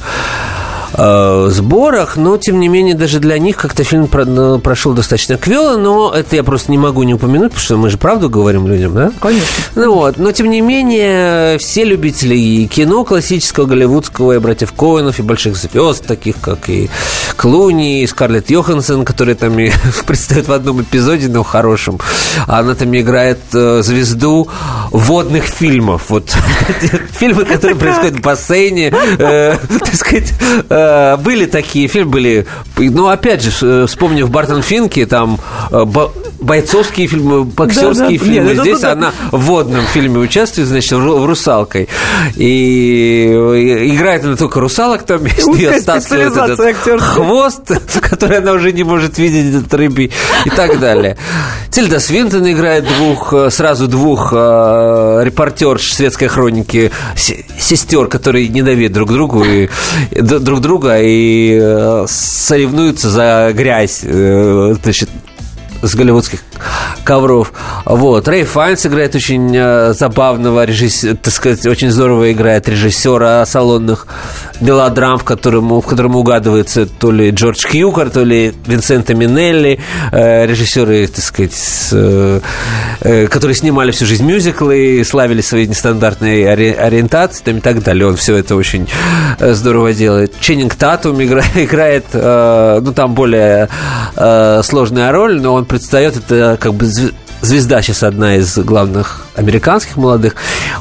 [0.94, 5.36] э, сборах, но, тем не менее, даже для них как-то фильм про, ну, прошел достаточно
[5.36, 8.66] квело, но это я просто не могу не упомянуть, потому что мы же правду говорим
[8.66, 9.12] людям, да?
[9.20, 9.46] Конечно.
[9.74, 15.18] Ну вот, но, тем не менее, все любители и кино классического, голливудского, и братьев Коинов,
[15.18, 16.90] и больших звезд, таких как и
[17.36, 19.70] Клуни, и Скарлетт Йоханссон, которые там и
[20.06, 21.98] предстают в одном эпизоде, но хорошем,
[22.46, 24.48] она там играет э, звезду
[24.90, 26.04] водных фильмов.
[26.08, 26.30] Вот
[27.12, 30.32] фильмы, которые происходят в бассейне, э, так сказать,
[30.80, 32.46] э, были такие фильмы, были...
[32.76, 35.38] Ну, опять же, э, вспомнив Бартон Финки, там
[35.70, 35.84] э,
[36.40, 38.30] бойцовские фильмы, боксерские да, да.
[38.30, 38.54] фильмы.
[38.54, 41.88] Нет, Здесь она в водном фильме участвует, значит, в «Русалкой».
[42.36, 43.26] И
[43.94, 49.54] играет она только русалок, там ее стаскивает этот хвост, который она уже не может видеть,
[49.54, 50.10] этот рыбий,
[50.44, 51.16] и так далее.
[51.70, 59.44] Тильда Свинтон играет двух, сразу двух э, репортерш светской хроники, сестер, которые ненавидят друг другу
[59.44, 59.68] и
[60.20, 65.10] друг друга друга и э, соревнуются за грязь, э, значит,
[65.82, 66.40] с голливудских
[67.04, 67.52] ковров.
[67.84, 68.28] Вот.
[68.28, 74.06] Рэй Файнс играет очень э, забавного режиссера, так сказать, очень здорово играет режиссера салонных
[74.60, 79.80] мелодрам, в котором, в котором угадывается то ли Джордж Кьюкер, то ли Винсента Минелли,
[80.12, 86.70] э, режиссеры, так сказать, с, э, которые снимали всю жизнь мюзиклы, славили свои нестандартные ори,
[86.72, 88.06] ориентации там, и так далее.
[88.06, 88.88] Он все это очень
[89.38, 90.34] здорово делает.
[90.40, 93.68] Ченнинг Татум игра, играет, ну, там более
[94.62, 96.84] сложная роль, но он предстает, это как бы
[97.42, 100.34] звезда сейчас одна из главных американских молодых,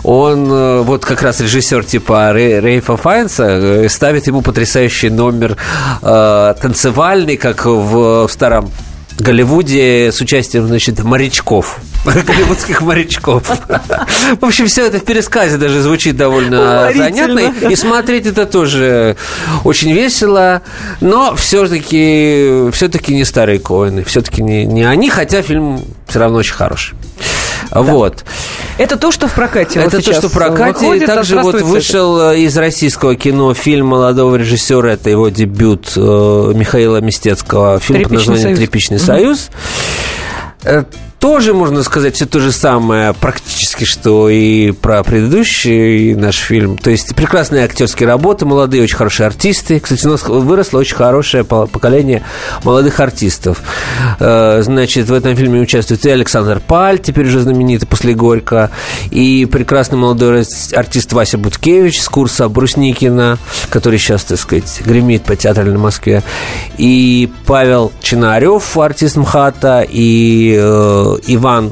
[0.04, 5.58] он э, вот как раз режиссер типа Рей, Рейфа Файнса э, ставит ему потрясающий номер
[6.02, 8.71] э, танцевальный, как в, в старом
[9.19, 11.80] Голливуде с участием, значит, морячков.
[12.05, 13.43] Голливудских морячков.
[14.39, 17.53] В общем, все это в пересказе даже звучит довольно занятно.
[17.69, 19.17] И смотреть это тоже
[19.63, 20.62] очень весело.
[21.01, 24.03] Но все-таки все-таки не старые коины.
[24.03, 26.95] Все-таки не, не они, хотя фильм все равно очень хороший.
[27.71, 27.81] Да.
[27.81, 28.23] Вот.
[28.77, 29.79] Это то, что в прокате.
[29.79, 30.79] Это то, что в прокате.
[30.79, 34.93] Выходит, также вот вышел из российского кино фильм молодого режиссера.
[34.93, 35.99] Это его дебют э,
[36.55, 37.79] Михаила Мистецкого.
[37.79, 38.57] Фильм под названием союз.
[38.59, 39.49] «Тряпичный союз».
[41.19, 46.77] Тоже, можно сказать, все то же самое практически, что и про предыдущий наш фильм.
[46.77, 49.82] То есть прекрасные актерские работы, молодые, очень хорошие артисты.
[49.82, 52.23] Кстати, у нас выросло очень хорошее поколение
[52.63, 53.62] молодых артистов.
[54.19, 58.71] Э, значит, в этом фильме участвует и Александр Паль, теперь уже знаменитый после Горько,
[59.12, 63.38] и прекрасный молодой артист Вася Буткевич с курса Брусникина,
[63.69, 66.23] который сейчас, так сказать, гремит по театральной Москве,
[66.77, 71.72] и Павел Чинарев, артист МХАТа, и э, Иван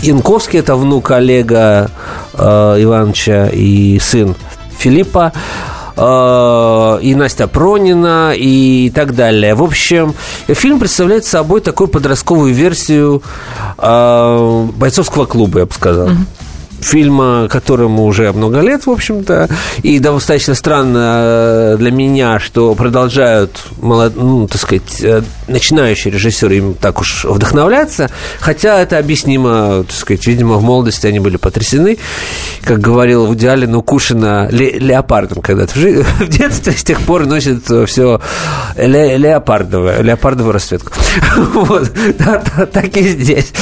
[0.00, 1.90] Янковский, это внук Олега
[2.34, 2.42] э,
[2.82, 4.34] Ивановича и сын
[4.78, 5.32] Филиппа
[5.96, 9.54] э, и Настя Пронина и так далее.
[9.54, 10.14] В общем,
[10.48, 13.22] фильм представляет собой такую подростковую версию
[13.78, 16.08] э, бойцовского клуба, я бы сказал.
[16.08, 16.33] Mm-hmm
[16.84, 19.48] фильма, которому уже много лет, в общем-то,
[19.82, 20.98] и достаточно странно
[21.74, 28.10] э, для меня, что продолжают, ну, так сказать, э, начинающие режиссеры им так уж вдохновляться,
[28.40, 31.98] хотя это объяснимо, так сказать, видимо, в молодости они были потрясены,
[32.64, 37.00] как говорил в идеале, ну, укушено ле- леопардом когда-то в, жи- в детстве, с тех
[37.00, 38.20] пор носит все
[38.76, 40.92] ле- леопардовое, леопардовую расцветку.
[41.54, 41.90] Вот,
[42.72, 43.52] так и здесь.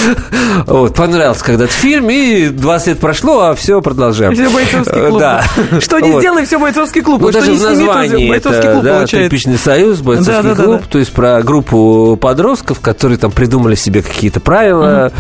[0.67, 4.35] Вот, понравился когда-то фильм, и 20 лет прошло, а все продолжаем.
[4.35, 5.21] Все бойцовский клуб.
[5.21, 5.45] Да.
[5.81, 6.21] Что не вот.
[6.21, 7.21] сделай, все бойцовский клуб.
[7.21, 9.59] Ну, что даже в названии бойцовский это, клуб да, получается.
[9.59, 10.89] союз, бойцовский да, да, клуб, да, да.
[10.89, 15.13] то есть про группу подростков, которые там придумали себе какие-то правила,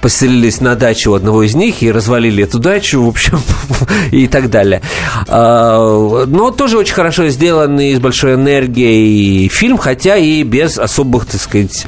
[0.00, 3.40] поселились на даче у одного из них и развалили эту дачу, в общем,
[4.12, 4.80] и так далее.
[5.26, 11.40] А, но тоже очень хорошо сделанный, с большой энергией фильм, хотя и без особых, так
[11.40, 11.84] сказать,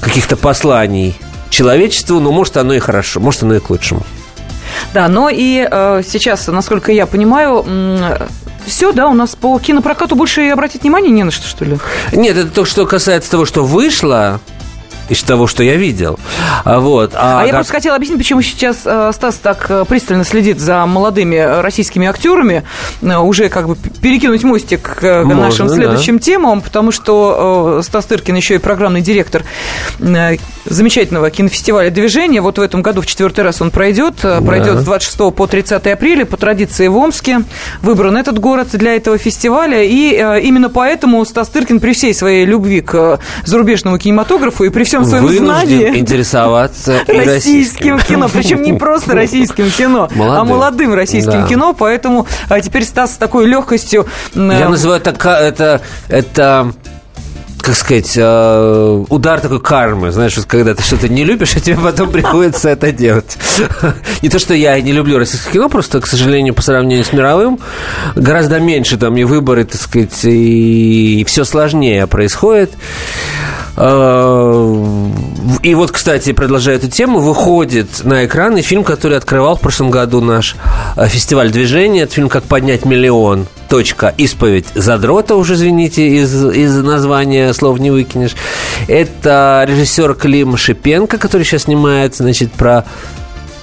[0.00, 1.14] каких-то посланий
[1.50, 4.02] человечеству, но может оно и хорошо, может оно и к лучшему.
[4.94, 7.64] Да, но и э, сейчас, насколько я понимаю,
[8.66, 11.78] все, да, у нас по кинопрокату больше и обратить внимание не на что, что ли?
[12.12, 14.40] Нет, это то, что касается того, что вышло,
[15.08, 16.18] из того, что я видел.
[16.64, 17.12] А Вот.
[17.14, 20.86] А, а я просто хотела объяснить, почему сейчас э, Стас так э, пристально следит за
[20.86, 22.64] молодыми российскими актерами,
[23.02, 26.22] э, уже как бы перекинуть мостик к Можно, нашим следующим да.
[26.22, 29.44] темам, потому что Стас Тыркин еще и программный директор
[30.64, 32.40] замечательного кинофестиваля «Движение».
[32.40, 34.14] Вот в этом году в четвертый раз он пройдет.
[34.22, 34.40] Да.
[34.40, 37.40] Пройдет с 26 по 30 апреля по традиции в Омске.
[37.80, 39.82] Выбран этот город для этого фестиваля.
[39.82, 40.12] И
[40.46, 45.44] именно поэтому Стас Тыркин при всей своей любви к зарубежному кинематографу и при всем своем
[45.44, 48.28] знании интересоваться российским кино.
[48.32, 51.74] Причем не просто российским кино, а молодым российским кино.
[51.76, 54.06] Поэтому а, теперь Стас с такой легкостью...
[54.34, 56.72] Я называю это, это, это
[57.60, 60.10] как сказать, э, удар такой кармы.
[60.10, 63.38] Знаешь, когда ты что-то не любишь, а тебе потом приходится это делать.
[64.20, 67.60] Не то, что я не люблю российское кино, просто, к сожалению, по сравнению с мировым,
[68.16, 72.72] гораздо меньше там и выборы, так сказать, и все сложнее происходит.
[73.76, 75.10] Э,
[75.62, 80.20] и вот, кстати, продолжая эту тему, выходит на экраны фильм, который открывал в прошлом году
[80.20, 80.56] наш
[80.96, 82.02] э, фестиваль движения.
[82.02, 83.46] Это фильм «Как поднять миллион».
[83.68, 84.12] Точка.
[84.18, 88.36] Исповедь задрота, уже, извините, из, из названия слов не выкинешь.
[88.86, 92.84] Это режиссер Клим Шипенко, который сейчас снимает, значит, про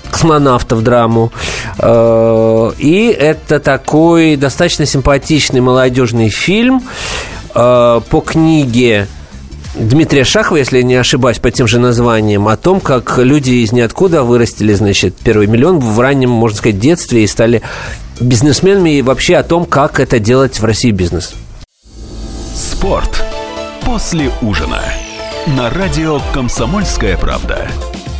[0.09, 1.31] космонавтов драму.
[1.77, 6.81] Э, и это такой достаточно симпатичный молодежный фильм
[7.53, 9.07] по книге
[9.79, 13.71] Дмитрия Шахова, если я не ошибаюсь, по тем же названиям, о том, как люди из
[13.71, 17.61] ниоткуда вырастили, значит, первый миллион в раннем, можно сказать, детстве и стали
[18.19, 21.33] бизнесменами, и вообще о том, как это делать в России бизнес.
[22.53, 23.23] Спорт
[23.85, 24.81] после ужина
[25.47, 27.65] на радио «Комсомольская правда».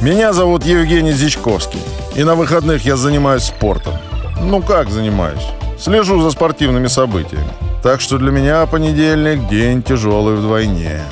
[0.02, 1.82] Меня зовут Евгений Зичковский,
[2.16, 3.96] и на выходных я занимаюсь спортом.
[4.42, 5.44] Ну как занимаюсь?
[5.78, 7.52] Слежу за спортивными событиями.
[7.84, 11.02] Так что для меня понедельник– день тяжелый вдвойне–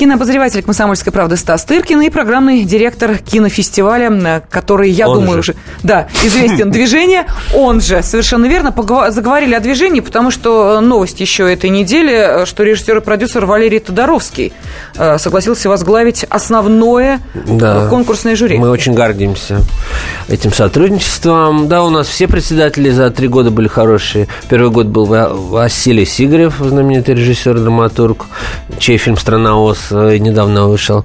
[0.00, 5.52] Кинообозреватель «Комсомольской правды» Стас Тыркин и программный директор кинофестиваля, который, я он думаю, же.
[5.52, 7.26] уже да, известен движение.
[7.54, 8.74] Он же, совершенно верно,
[9.10, 14.54] заговорили о движении, потому что новость еще этой недели, что режиссер и продюсер Валерий Тодоровский
[14.96, 17.86] э, согласился возглавить основное да.
[17.88, 18.56] конкурсное жюри.
[18.56, 19.60] Мы очень гордимся
[20.28, 21.68] этим сотрудничеством.
[21.68, 24.28] Да, у нас все председатели за три года были хорошие.
[24.48, 28.24] Первый год был Василий Сигарев, знаменитый режиссер, драматург,
[28.78, 31.04] чей фильм «Страна Оз» Э, недавно вышел.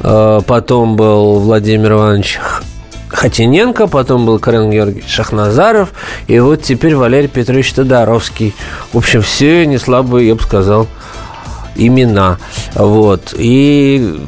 [0.00, 2.38] Э, потом был Владимир Иванович
[3.08, 5.90] Хатиненко, потом был Карен Георгиевич Шахназаров,
[6.26, 8.54] и вот теперь Валерий Петрович Тодоровский.
[8.92, 10.86] В общем, все не слабые, я бы сказал,
[11.76, 12.38] имена.
[12.74, 13.34] Вот.
[13.36, 14.20] И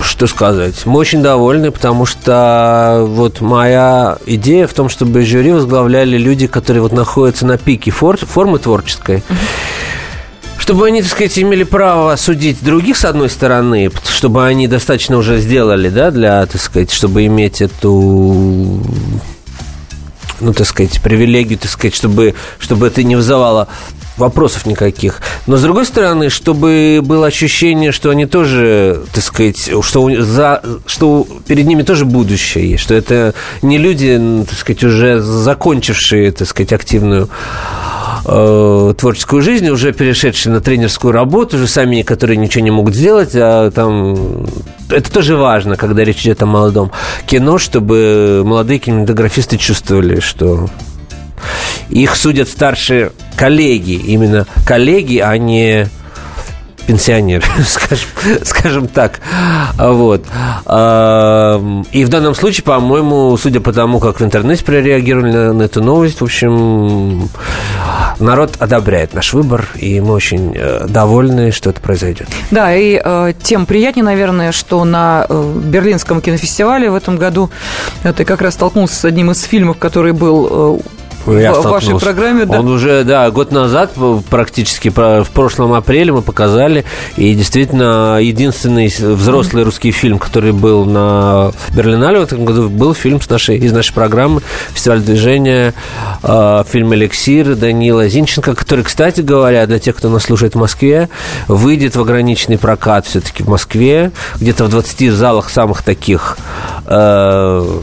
[0.00, 0.84] что сказать.
[0.84, 6.82] Мы очень довольны, потому что вот моя идея в том, чтобы жюри возглавляли люди, которые
[6.82, 9.16] вот находятся на пике формы творческой.
[9.16, 9.73] Uh-huh
[10.58, 15.38] чтобы они, так сказать, имели право судить других, с одной стороны, чтобы они достаточно уже
[15.38, 18.82] сделали, да, для, так сказать, чтобы иметь эту
[20.40, 23.68] ну, так сказать, привилегию, так сказать, чтобы, чтобы это не вызывало
[24.16, 25.20] вопросов никаких.
[25.46, 31.26] Но, с другой стороны, чтобы было ощущение, что они тоже, так сказать, что, за, что
[31.46, 36.72] перед ними тоже будущее есть, что это не люди, так сказать, уже закончившие, так сказать,
[36.72, 37.28] активную
[38.24, 43.32] э, творческую жизнь, уже перешедшие на тренерскую работу, уже сами, которые ничего не могут сделать,
[43.34, 44.46] а там
[44.90, 46.90] это тоже важно, когда речь идет о молодом
[47.26, 50.68] кино, чтобы молодые кинематографисты чувствовали, что
[51.90, 55.88] их судят старшие коллеги, именно коллеги, а не
[56.86, 58.08] пенсионер, скажем,
[58.44, 59.20] скажем так.
[59.76, 60.24] Вот.
[60.24, 65.82] И в данном случае, по-моему, судя по тому, как в интернете прореагировали на, на эту
[65.82, 67.28] новость, в общем,
[68.18, 72.28] народ одобряет наш выбор, и мы очень э, довольны, что это произойдет.
[72.50, 77.50] Да, и э, тем приятнее, наверное, что на э, Берлинском кинофестивале в этом году
[78.16, 80.82] ты как раз столкнулся с одним из фильмов, который был
[81.26, 82.44] Я в вашей программе.
[82.44, 82.60] Да.
[82.60, 83.92] Он уже, да, год назад
[84.30, 86.84] практически, в прошлом апреле мы показали,
[87.16, 93.20] и действительно единственный взрослый русский фильм, который был на Берлинале в этом году, был фильм
[93.20, 95.74] с нашей, из нашей программы «Фестиваль движения»,
[96.22, 101.08] э, фильм «Эликсир» Данила Зинченко, который, кстати говоря, для тех, кто нас слушает в Москве,
[101.48, 106.36] выйдет в ограниченный прокат все-таки в Москве, где-то в 20 залах самых таких
[106.86, 107.80] э,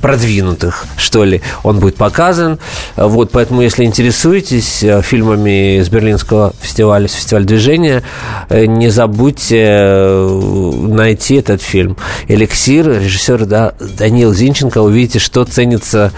[0.00, 2.58] продвинутых, что ли, он будет показан.
[2.96, 8.02] Вот, поэтому, если интересуетесь э, фильмами с Берлинского фестиваля, с фестиваля движения,
[8.48, 11.96] э, не забудьте э, найти этот фильм.
[12.28, 14.78] «Эликсир», режиссер да, Даниил Зинченко.
[14.78, 16.12] Увидите, что ценится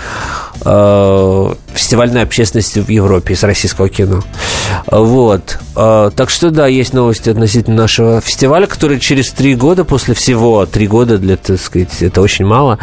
[0.64, 4.20] э, фестивальной общественностью в Европе из российского кино.
[4.90, 5.58] Вот.
[5.76, 10.66] Э, Так что, да, есть новости относительно нашего фестиваля, который через три года, после всего,
[10.66, 12.78] три года для, так сказать, это очень мало,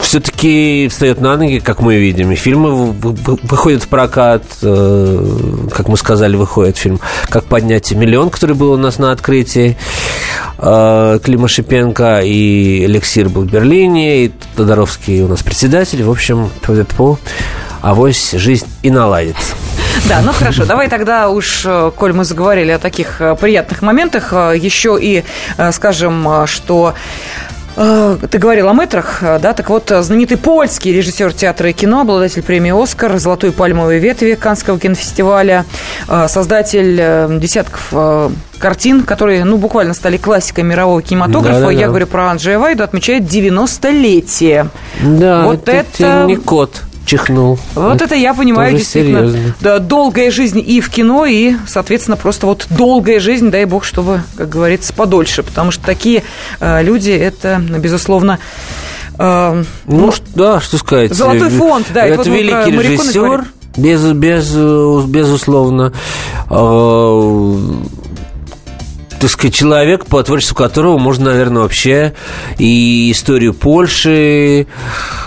[0.00, 2.30] все-таки встает на ноги, как мы видим.
[2.32, 5.24] И фильмы вы- вы- выходят в прокат, э,
[5.72, 9.76] как мы сказали, выходит фильм «Как поднять миллион», который был у нас на открытии.
[10.58, 15.67] Э, Клима Шипенко и Эликсир был в Берлине, и Тодоровский у нас председатель.
[15.68, 17.18] В общем, тьфу-тьфу,
[17.82, 19.54] авось жизнь и наладится.
[20.08, 24.28] Да, ну хорошо, давай тогда уж, э, коль мы заговорили о таких э, приятных моментах,
[24.32, 25.24] э, еще и
[25.72, 26.94] скажем, что
[27.78, 32.00] ты говорил о метрах, э, да, так вот, э, знаменитый польский режиссер театра и кино,
[32.00, 35.64] обладатель премии «Оскар», «Золотой пальмовой ветви» Канского кинофестиваля,
[36.08, 41.60] э, создатель э, десятков э, картин, которые, ну, буквально стали классикой мирового кинематографа.
[41.60, 41.72] Да-да-да.
[41.72, 44.68] Я говорю про Анджея Вайду, отмечает 90-летие.
[45.02, 47.58] Да, Вот это, это- не кот чихнул.
[47.74, 49.20] Вот это я понимаю тоже действительно.
[49.30, 49.54] серьезно.
[49.60, 54.22] Да, долгая жизнь и в кино, и, соответственно, просто вот долгая жизнь, дай бог, чтобы,
[54.36, 55.42] как говорится, подольше.
[55.42, 56.22] Потому что такие
[56.60, 58.38] э, люди, это, безусловно,
[59.18, 61.14] э, Ну, ш- да, что сказать.
[61.14, 63.44] Золотой фонд, да, Это вот великий режиссер,
[63.76, 65.92] без, без, э, безусловно.
[66.50, 67.62] Э,
[69.20, 72.14] так сказать, человек, по творчеству которого можно, наверное, вообще
[72.58, 74.66] и историю Польши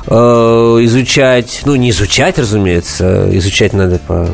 [0.08, 1.62] э, изучать.
[1.66, 4.30] Ну, не изучать, разумеется, изучать надо по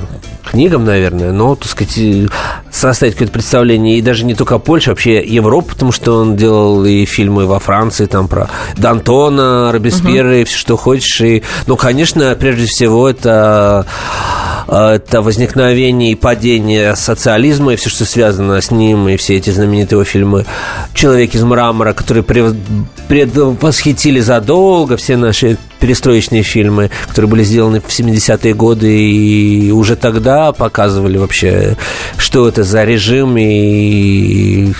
[0.49, 2.27] книгам, наверное, но, так сказать, и
[2.71, 6.85] составить какое-то представление, и даже не только о Польше, вообще Европу, потому что он делал
[6.85, 12.35] и фильмы во Франции, там, про Д'Антона, Робеспьера, и все, что хочешь, и, ну, конечно,
[12.39, 13.85] прежде всего, это
[14.67, 19.97] это возникновение и падение социализма и все, что связано с ним, и все эти знаменитые
[19.97, 20.45] его фильмы
[20.93, 22.23] «Человек из мрамора», которые
[23.07, 30.51] предвосхитили задолго все наши перестроечные фильмы, которые были сделаны в 70-е годы и уже тогда
[30.51, 31.77] показывали вообще,
[32.17, 34.73] что это за режим и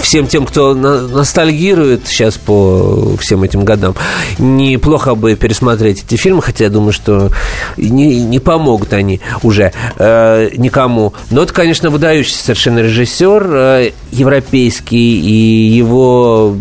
[0.00, 3.94] всем тем, кто ностальгирует сейчас по всем этим годам,
[4.38, 7.30] неплохо бы пересмотреть эти фильмы, хотя я думаю, что
[7.76, 11.14] не, не помогут они уже э, никому.
[11.30, 16.56] Но это, конечно, выдающийся совершенно режиссер э, европейский, и его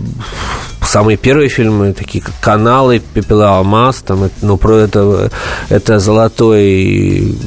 [0.88, 5.32] самые первые фильмы, такие как «Каналы», «Пепел и алмаз», там, ну, про это,
[5.70, 7.38] это золотой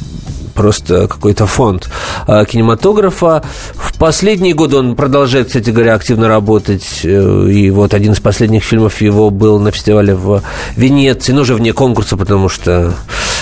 [0.55, 1.89] просто какой-то фонд
[2.27, 3.43] э, кинематографа.
[3.73, 7.01] В последние годы он продолжает, кстати говоря, активно работать.
[7.03, 10.41] э, И вот один из последних фильмов его был на фестивале в
[10.77, 12.93] Венеции, но уже вне конкурса, потому что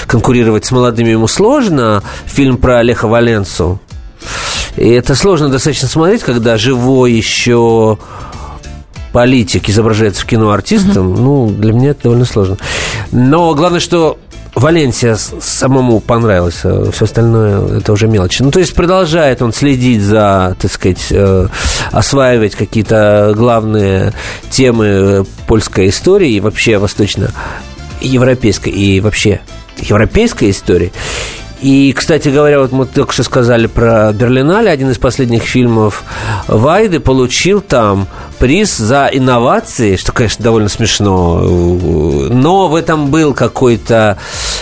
[0.07, 2.03] конкурировать с молодыми ему сложно.
[2.25, 3.79] Фильм про Леха Валенцу.
[4.75, 7.99] И это сложно достаточно смотреть, когда живой еще
[9.13, 12.57] политик изображается в кино артистом, ну, для меня это довольно сложно.
[13.11, 14.17] Но главное, что
[14.55, 18.43] Валенсия самому понравилось, все остальное это уже мелочи.
[18.43, 21.47] Ну, то есть продолжает он следить за, так сказать, э,
[21.91, 24.13] осваивать какие-то главные
[24.49, 29.41] темы польской истории и вообще восточно-европейской и вообще
[29.77, 30.91] европейской истории.
[31.63, 36.03] И, кстати говоря, вот мы только что сказали про Берлинале, один из последних фильмов
[36.49, 38.05] Вайды получил там
[38.37, 41.39] приз за инновации, что, конечно, довольно смешно.
[41.39, 44.17] Но в этом был какой-то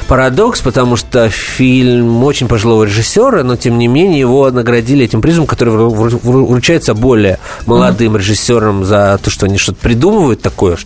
[0.08, 5.47] парадокс, потому что фильм очень пожилого режиссера, но, тем не менее, его наградили этим призом,
[5.47, 10.78] который вру- вру- вручается более молодым режиссерам за то, что они что-то придумывают такое,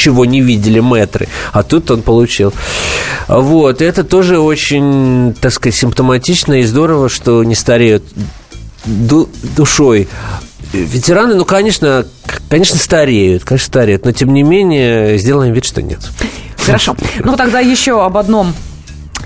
[0.00, 2.52] чего не видели метры, а тут он получил.
[3.28, 8.02] Вот, это тоже очень, так сказать, симптоматично и здорово, что не стареют
[8.86, 10.08] ду- душой.
[10.72, 12.06] Ветераны, ну, конечно,
[12.48, 16.00] конечно, стареют, конечно, стареют, но, тем не менее, сделаем вид, что нет.
[16.64, 16.96] Хорошо.
[17.24, 18.54] Ну, тогда еще об одном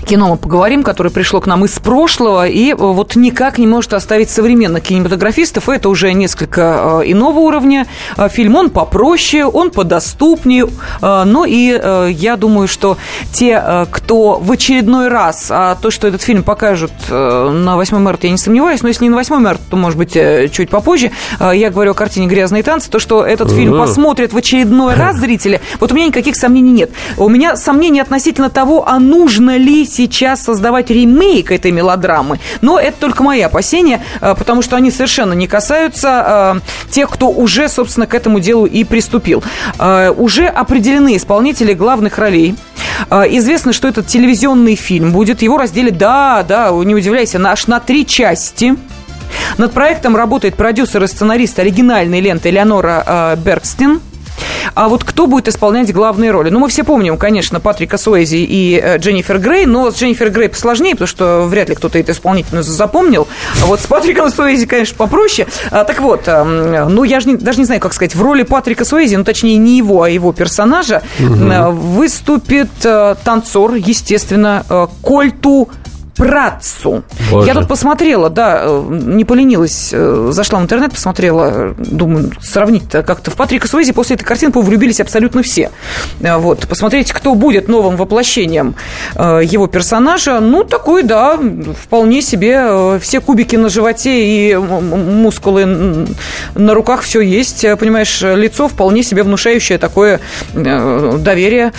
[0.05, 4.29] кино мы поговорим, которое пришло к нам из прошлого и вот никак не может оставить
[4.29, 5.67] современных кинематографистов.
[5.67, 7.87] Это уже несколько иного уровня.
[8.29, 10.67] Фильм, он попроще, он подоступнее.
[11.01, 12.97] Ну и я думаю, что
[13.33, 18.31] те, кто в очередной раз, а то, что этот фильм покажут на 8 марта, я
[18.31, 20.17] не сомневаюсь, но если не на 8 марта, то, может быть,
[20.51, 24.93] чуть попозже, я говорю о картине «Грязные танцы», то, что этот фильм посмотрят в очередной
[24.95, 26.91] раз зрители, вот у меня никаких сомнений нет.
[27.17, 32.39] У меня сомнений относительно того, а нужно ли сейчас создавать ремейк этой мелодрамы.
[32.61, 37.29] Но это только мои опасения, э, потому что они совершенно не касаются э, тех, кто
[37.29, 39.43] уже, собственно, к этому делу и приступил.
[39.79, 42.55] Э, уже определены исполнители главных ролей.
[43.11, 45.41] Известно, что этот телевизионный фильм будет.
[45.41, 48.75] Его разделить, да, да, не удивляйся, аж на три части.
[49.57, 53.99] Над проектом работает продюсер и сценарист оригинальной ленты Элеонора Бергстин–
[54.73, 56.49] а вот кто будет исполнять главные роли?
[56.49, 60.49] Ну, мы все помним, конечно, Патрика Суэзи и э, Дженнифер Грей, но с Дженнифер Грей
[60.49, 63.27] посложнее, потому что вряд ли кто-то это исполнительницу запомнил.
[63.61, 65.47] А вот с Патриком Суэзи, конечно, попроще.
[65.71, 68.43] А, так вот, эм, ну, я же не, даже не знаю, как сказать, в роли
[68.43, 71.71] Патрика Суэзи, ну, точнее, не его, а его персонажа, угу.
[71.71, 74.65] выступит э, танцор, естественно,
[75.01, 75.69] Кольту
[76.15, 77.03] Працу.
[77.29, 77.47] Боже.
[77.47, 83.31] Я тут посмотрела, да, э, не поленилась, э, зашла в интернет, посмотрела, думаю, сравнить-то как-то.
[83.31, 85.71] В Патрика Суэзи после этой картины влюбились абсолютно все.
[86.21, 88.75] Э, вот, посмотреть, кто будет новым воплощением
[89.15, 90.39] его персонажа.
[90.39, 91.37] Ну, такой, да,
[91.83, 96.07] вполне себе все кубики на животе и мускулы
[96.55, 97.65] на руках все есть.
[97.79, 100.19] Понимаешь, лицо вполне себе внушающее такое
[100.53, 101.73] доверие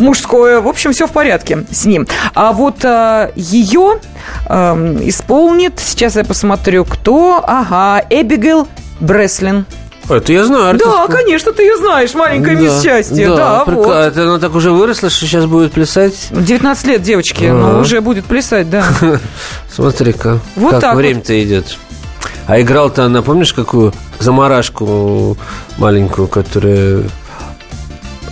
[0.00, 0.60] мужское.
[0.60, 2.06] В общем, все в порядке с ним.
[2.34, 2.84] А вот
[3.60, 4.00] ее
[4.48, 7.44] э, исполнит, сейчас я посмотрю, кто.
[7.46, 8.68] Ага, Эбигейл
[9.00, 9.66] Бреслин.
[10.08, 10.90] Это я знаю артистку.
[10.90, 13.08] Да, конечно, ты ее знаешь, маленькая да, мисс.
[13.10, 13.76] Да, да прик...
[13.76, 13.94] вот.
[13.94, 16.28] Это она так уже выросла, что сейчас будет плясать?
[16.30, 18.84] 19 лет девочки, а но уже будет плясать, да.
[19.72, 21.38] Смотри-ка, вот как время-то вот.
[21.38, 21.78] идет.
[22.46, 25.36] А играл-то она, помнишь, какую заморашку
[25.78, 27.04] маленькую, которая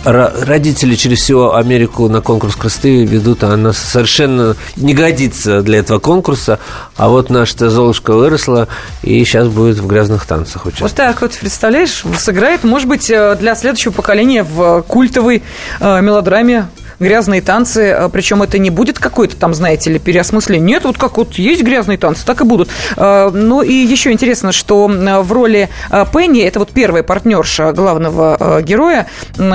[0.03, 5.99] родители через всю Америку на конкурс красоты ведут, а она совершенно не годится для этого
[5.99, 6.59] конкурса.
[6.95, 8.67] А вот наша Золушка выросла
[9.03, 10.91] и сейчас будет в грязных танцах участвовать.
[10.91, 15.43] Вот так вот, представляешь, сыграет, может быть, э, для следующего поколения в культовой
[15.79, 16.67] э, мелодраме
[16.99, 20.65] грязные танцы, а, причем это не будет какой-то там, знаете ли, переосмысление.
[20.65, 22.69] Нет, вот как вот есть грязные танцы, так и будут.
[22.97, 28.61] А, ну и еще интересно, что в роли а, Пенни, это вот первая партнерша главного
[28.61, 29.07] героя,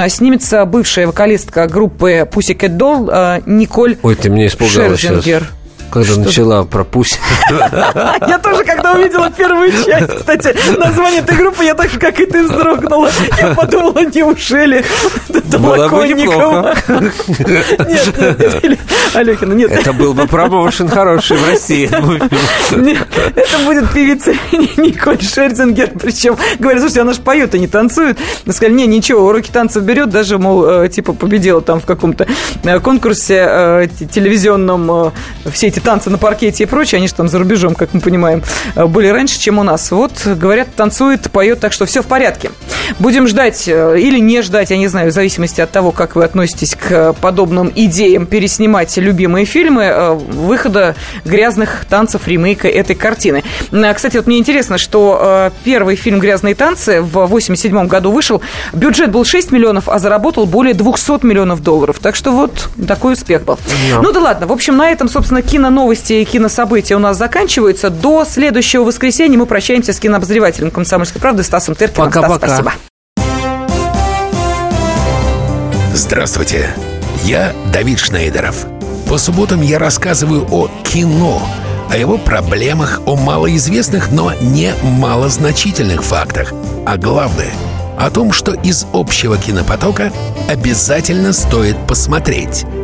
[0.09, 5.41] снимется бывшая вокалистка группы Pussycat Doll Николь Ой, ты меня испугала Шерзингер.
[5.41, 7.18] сейчас когда что начала про Пусть.
[8.28, 12.26] Я тоже, когда увидела первую часть, кстати, название этой группы, я так же, как и
[12.26, 13.11] ты, вздрогнула.
[13.39, 14.85] Я подумала, неужели
[15.28, 16.76] бы неплохо.
[17.89, 18.78] Нет, нет,
[19.14, 19.70] Алехина, нет.
[19.70, 21.89] Это был бы промоушен хороший в России.
[22.76, 24.32] Нет, это будет певица
[24.76, 25.91] Николь Шерзингер.
[26.01, 28.18] Причем, говорят, слушайте, она же поет, а не танцует.
[28.49, 32.26] Сказали, не, ничего, уроки танцев берет, даже, мол, э, типа победила там в каком-то
[32.62, 35.12] э, конкурсе э, телевизионном
[35.53, 38.45] все эти танцы на паркете и прочее, они же там за рубежом, как мы понимаем,
[38.77, 39.91] э, были раньше, чем у нас.
[39.91, 42.53] Вот, говорят, танцует, поет, так что все в порядке.
[43.01, 46.22] Будем ждать э, или не ждать, я не знаю, в зависимости от того, как вы
[46.22, 50.95] относитесь к подобным идеям переснимать любимые фильмы, э, выхода
[51.25, 53.43] грязных танцев, ремейка этой картины.
[53.95, 58.43] Кстати, вот мне интересно, что первый фильм «Грязные танцы» в 87 году вышел.
[58.72, 61.99] Бюджет был 6 миллионов, а заработал более 200 миллионов долларов.
[62.01, 63.59] Так что вот такой успех был.
[63.91, 64.03] No.
[64.03, 64.47] Ну да ладно.
[64.47, 67.91] В общем, на этом, собственно, кино новости и кинособытия у нас заканчиваются.
[67.91, 72.11] До следующего воскресенья мы прощаемся с кинообозревателем «Комсомольской правды» Стасом Тыркиным.
[72.11, 72.49] Пока-пока.
[72.49, 72.73] Стас, спасибо.
[75.95, 76.71] Здравствуйте,
[77.23, 78.67] я Давид Шнейдеров.
[79.09, 81.43] По субботам я рассказываю о кино,
[81.91, 86.53] о его проблемах, о малоизвестных, но не малозначительных фактах.
[86.85, 87.53] А главное–
[87.99, 90.12] о том, что из общего кинопотока
[90.49, 92.65] обязательно стоит посмотреть–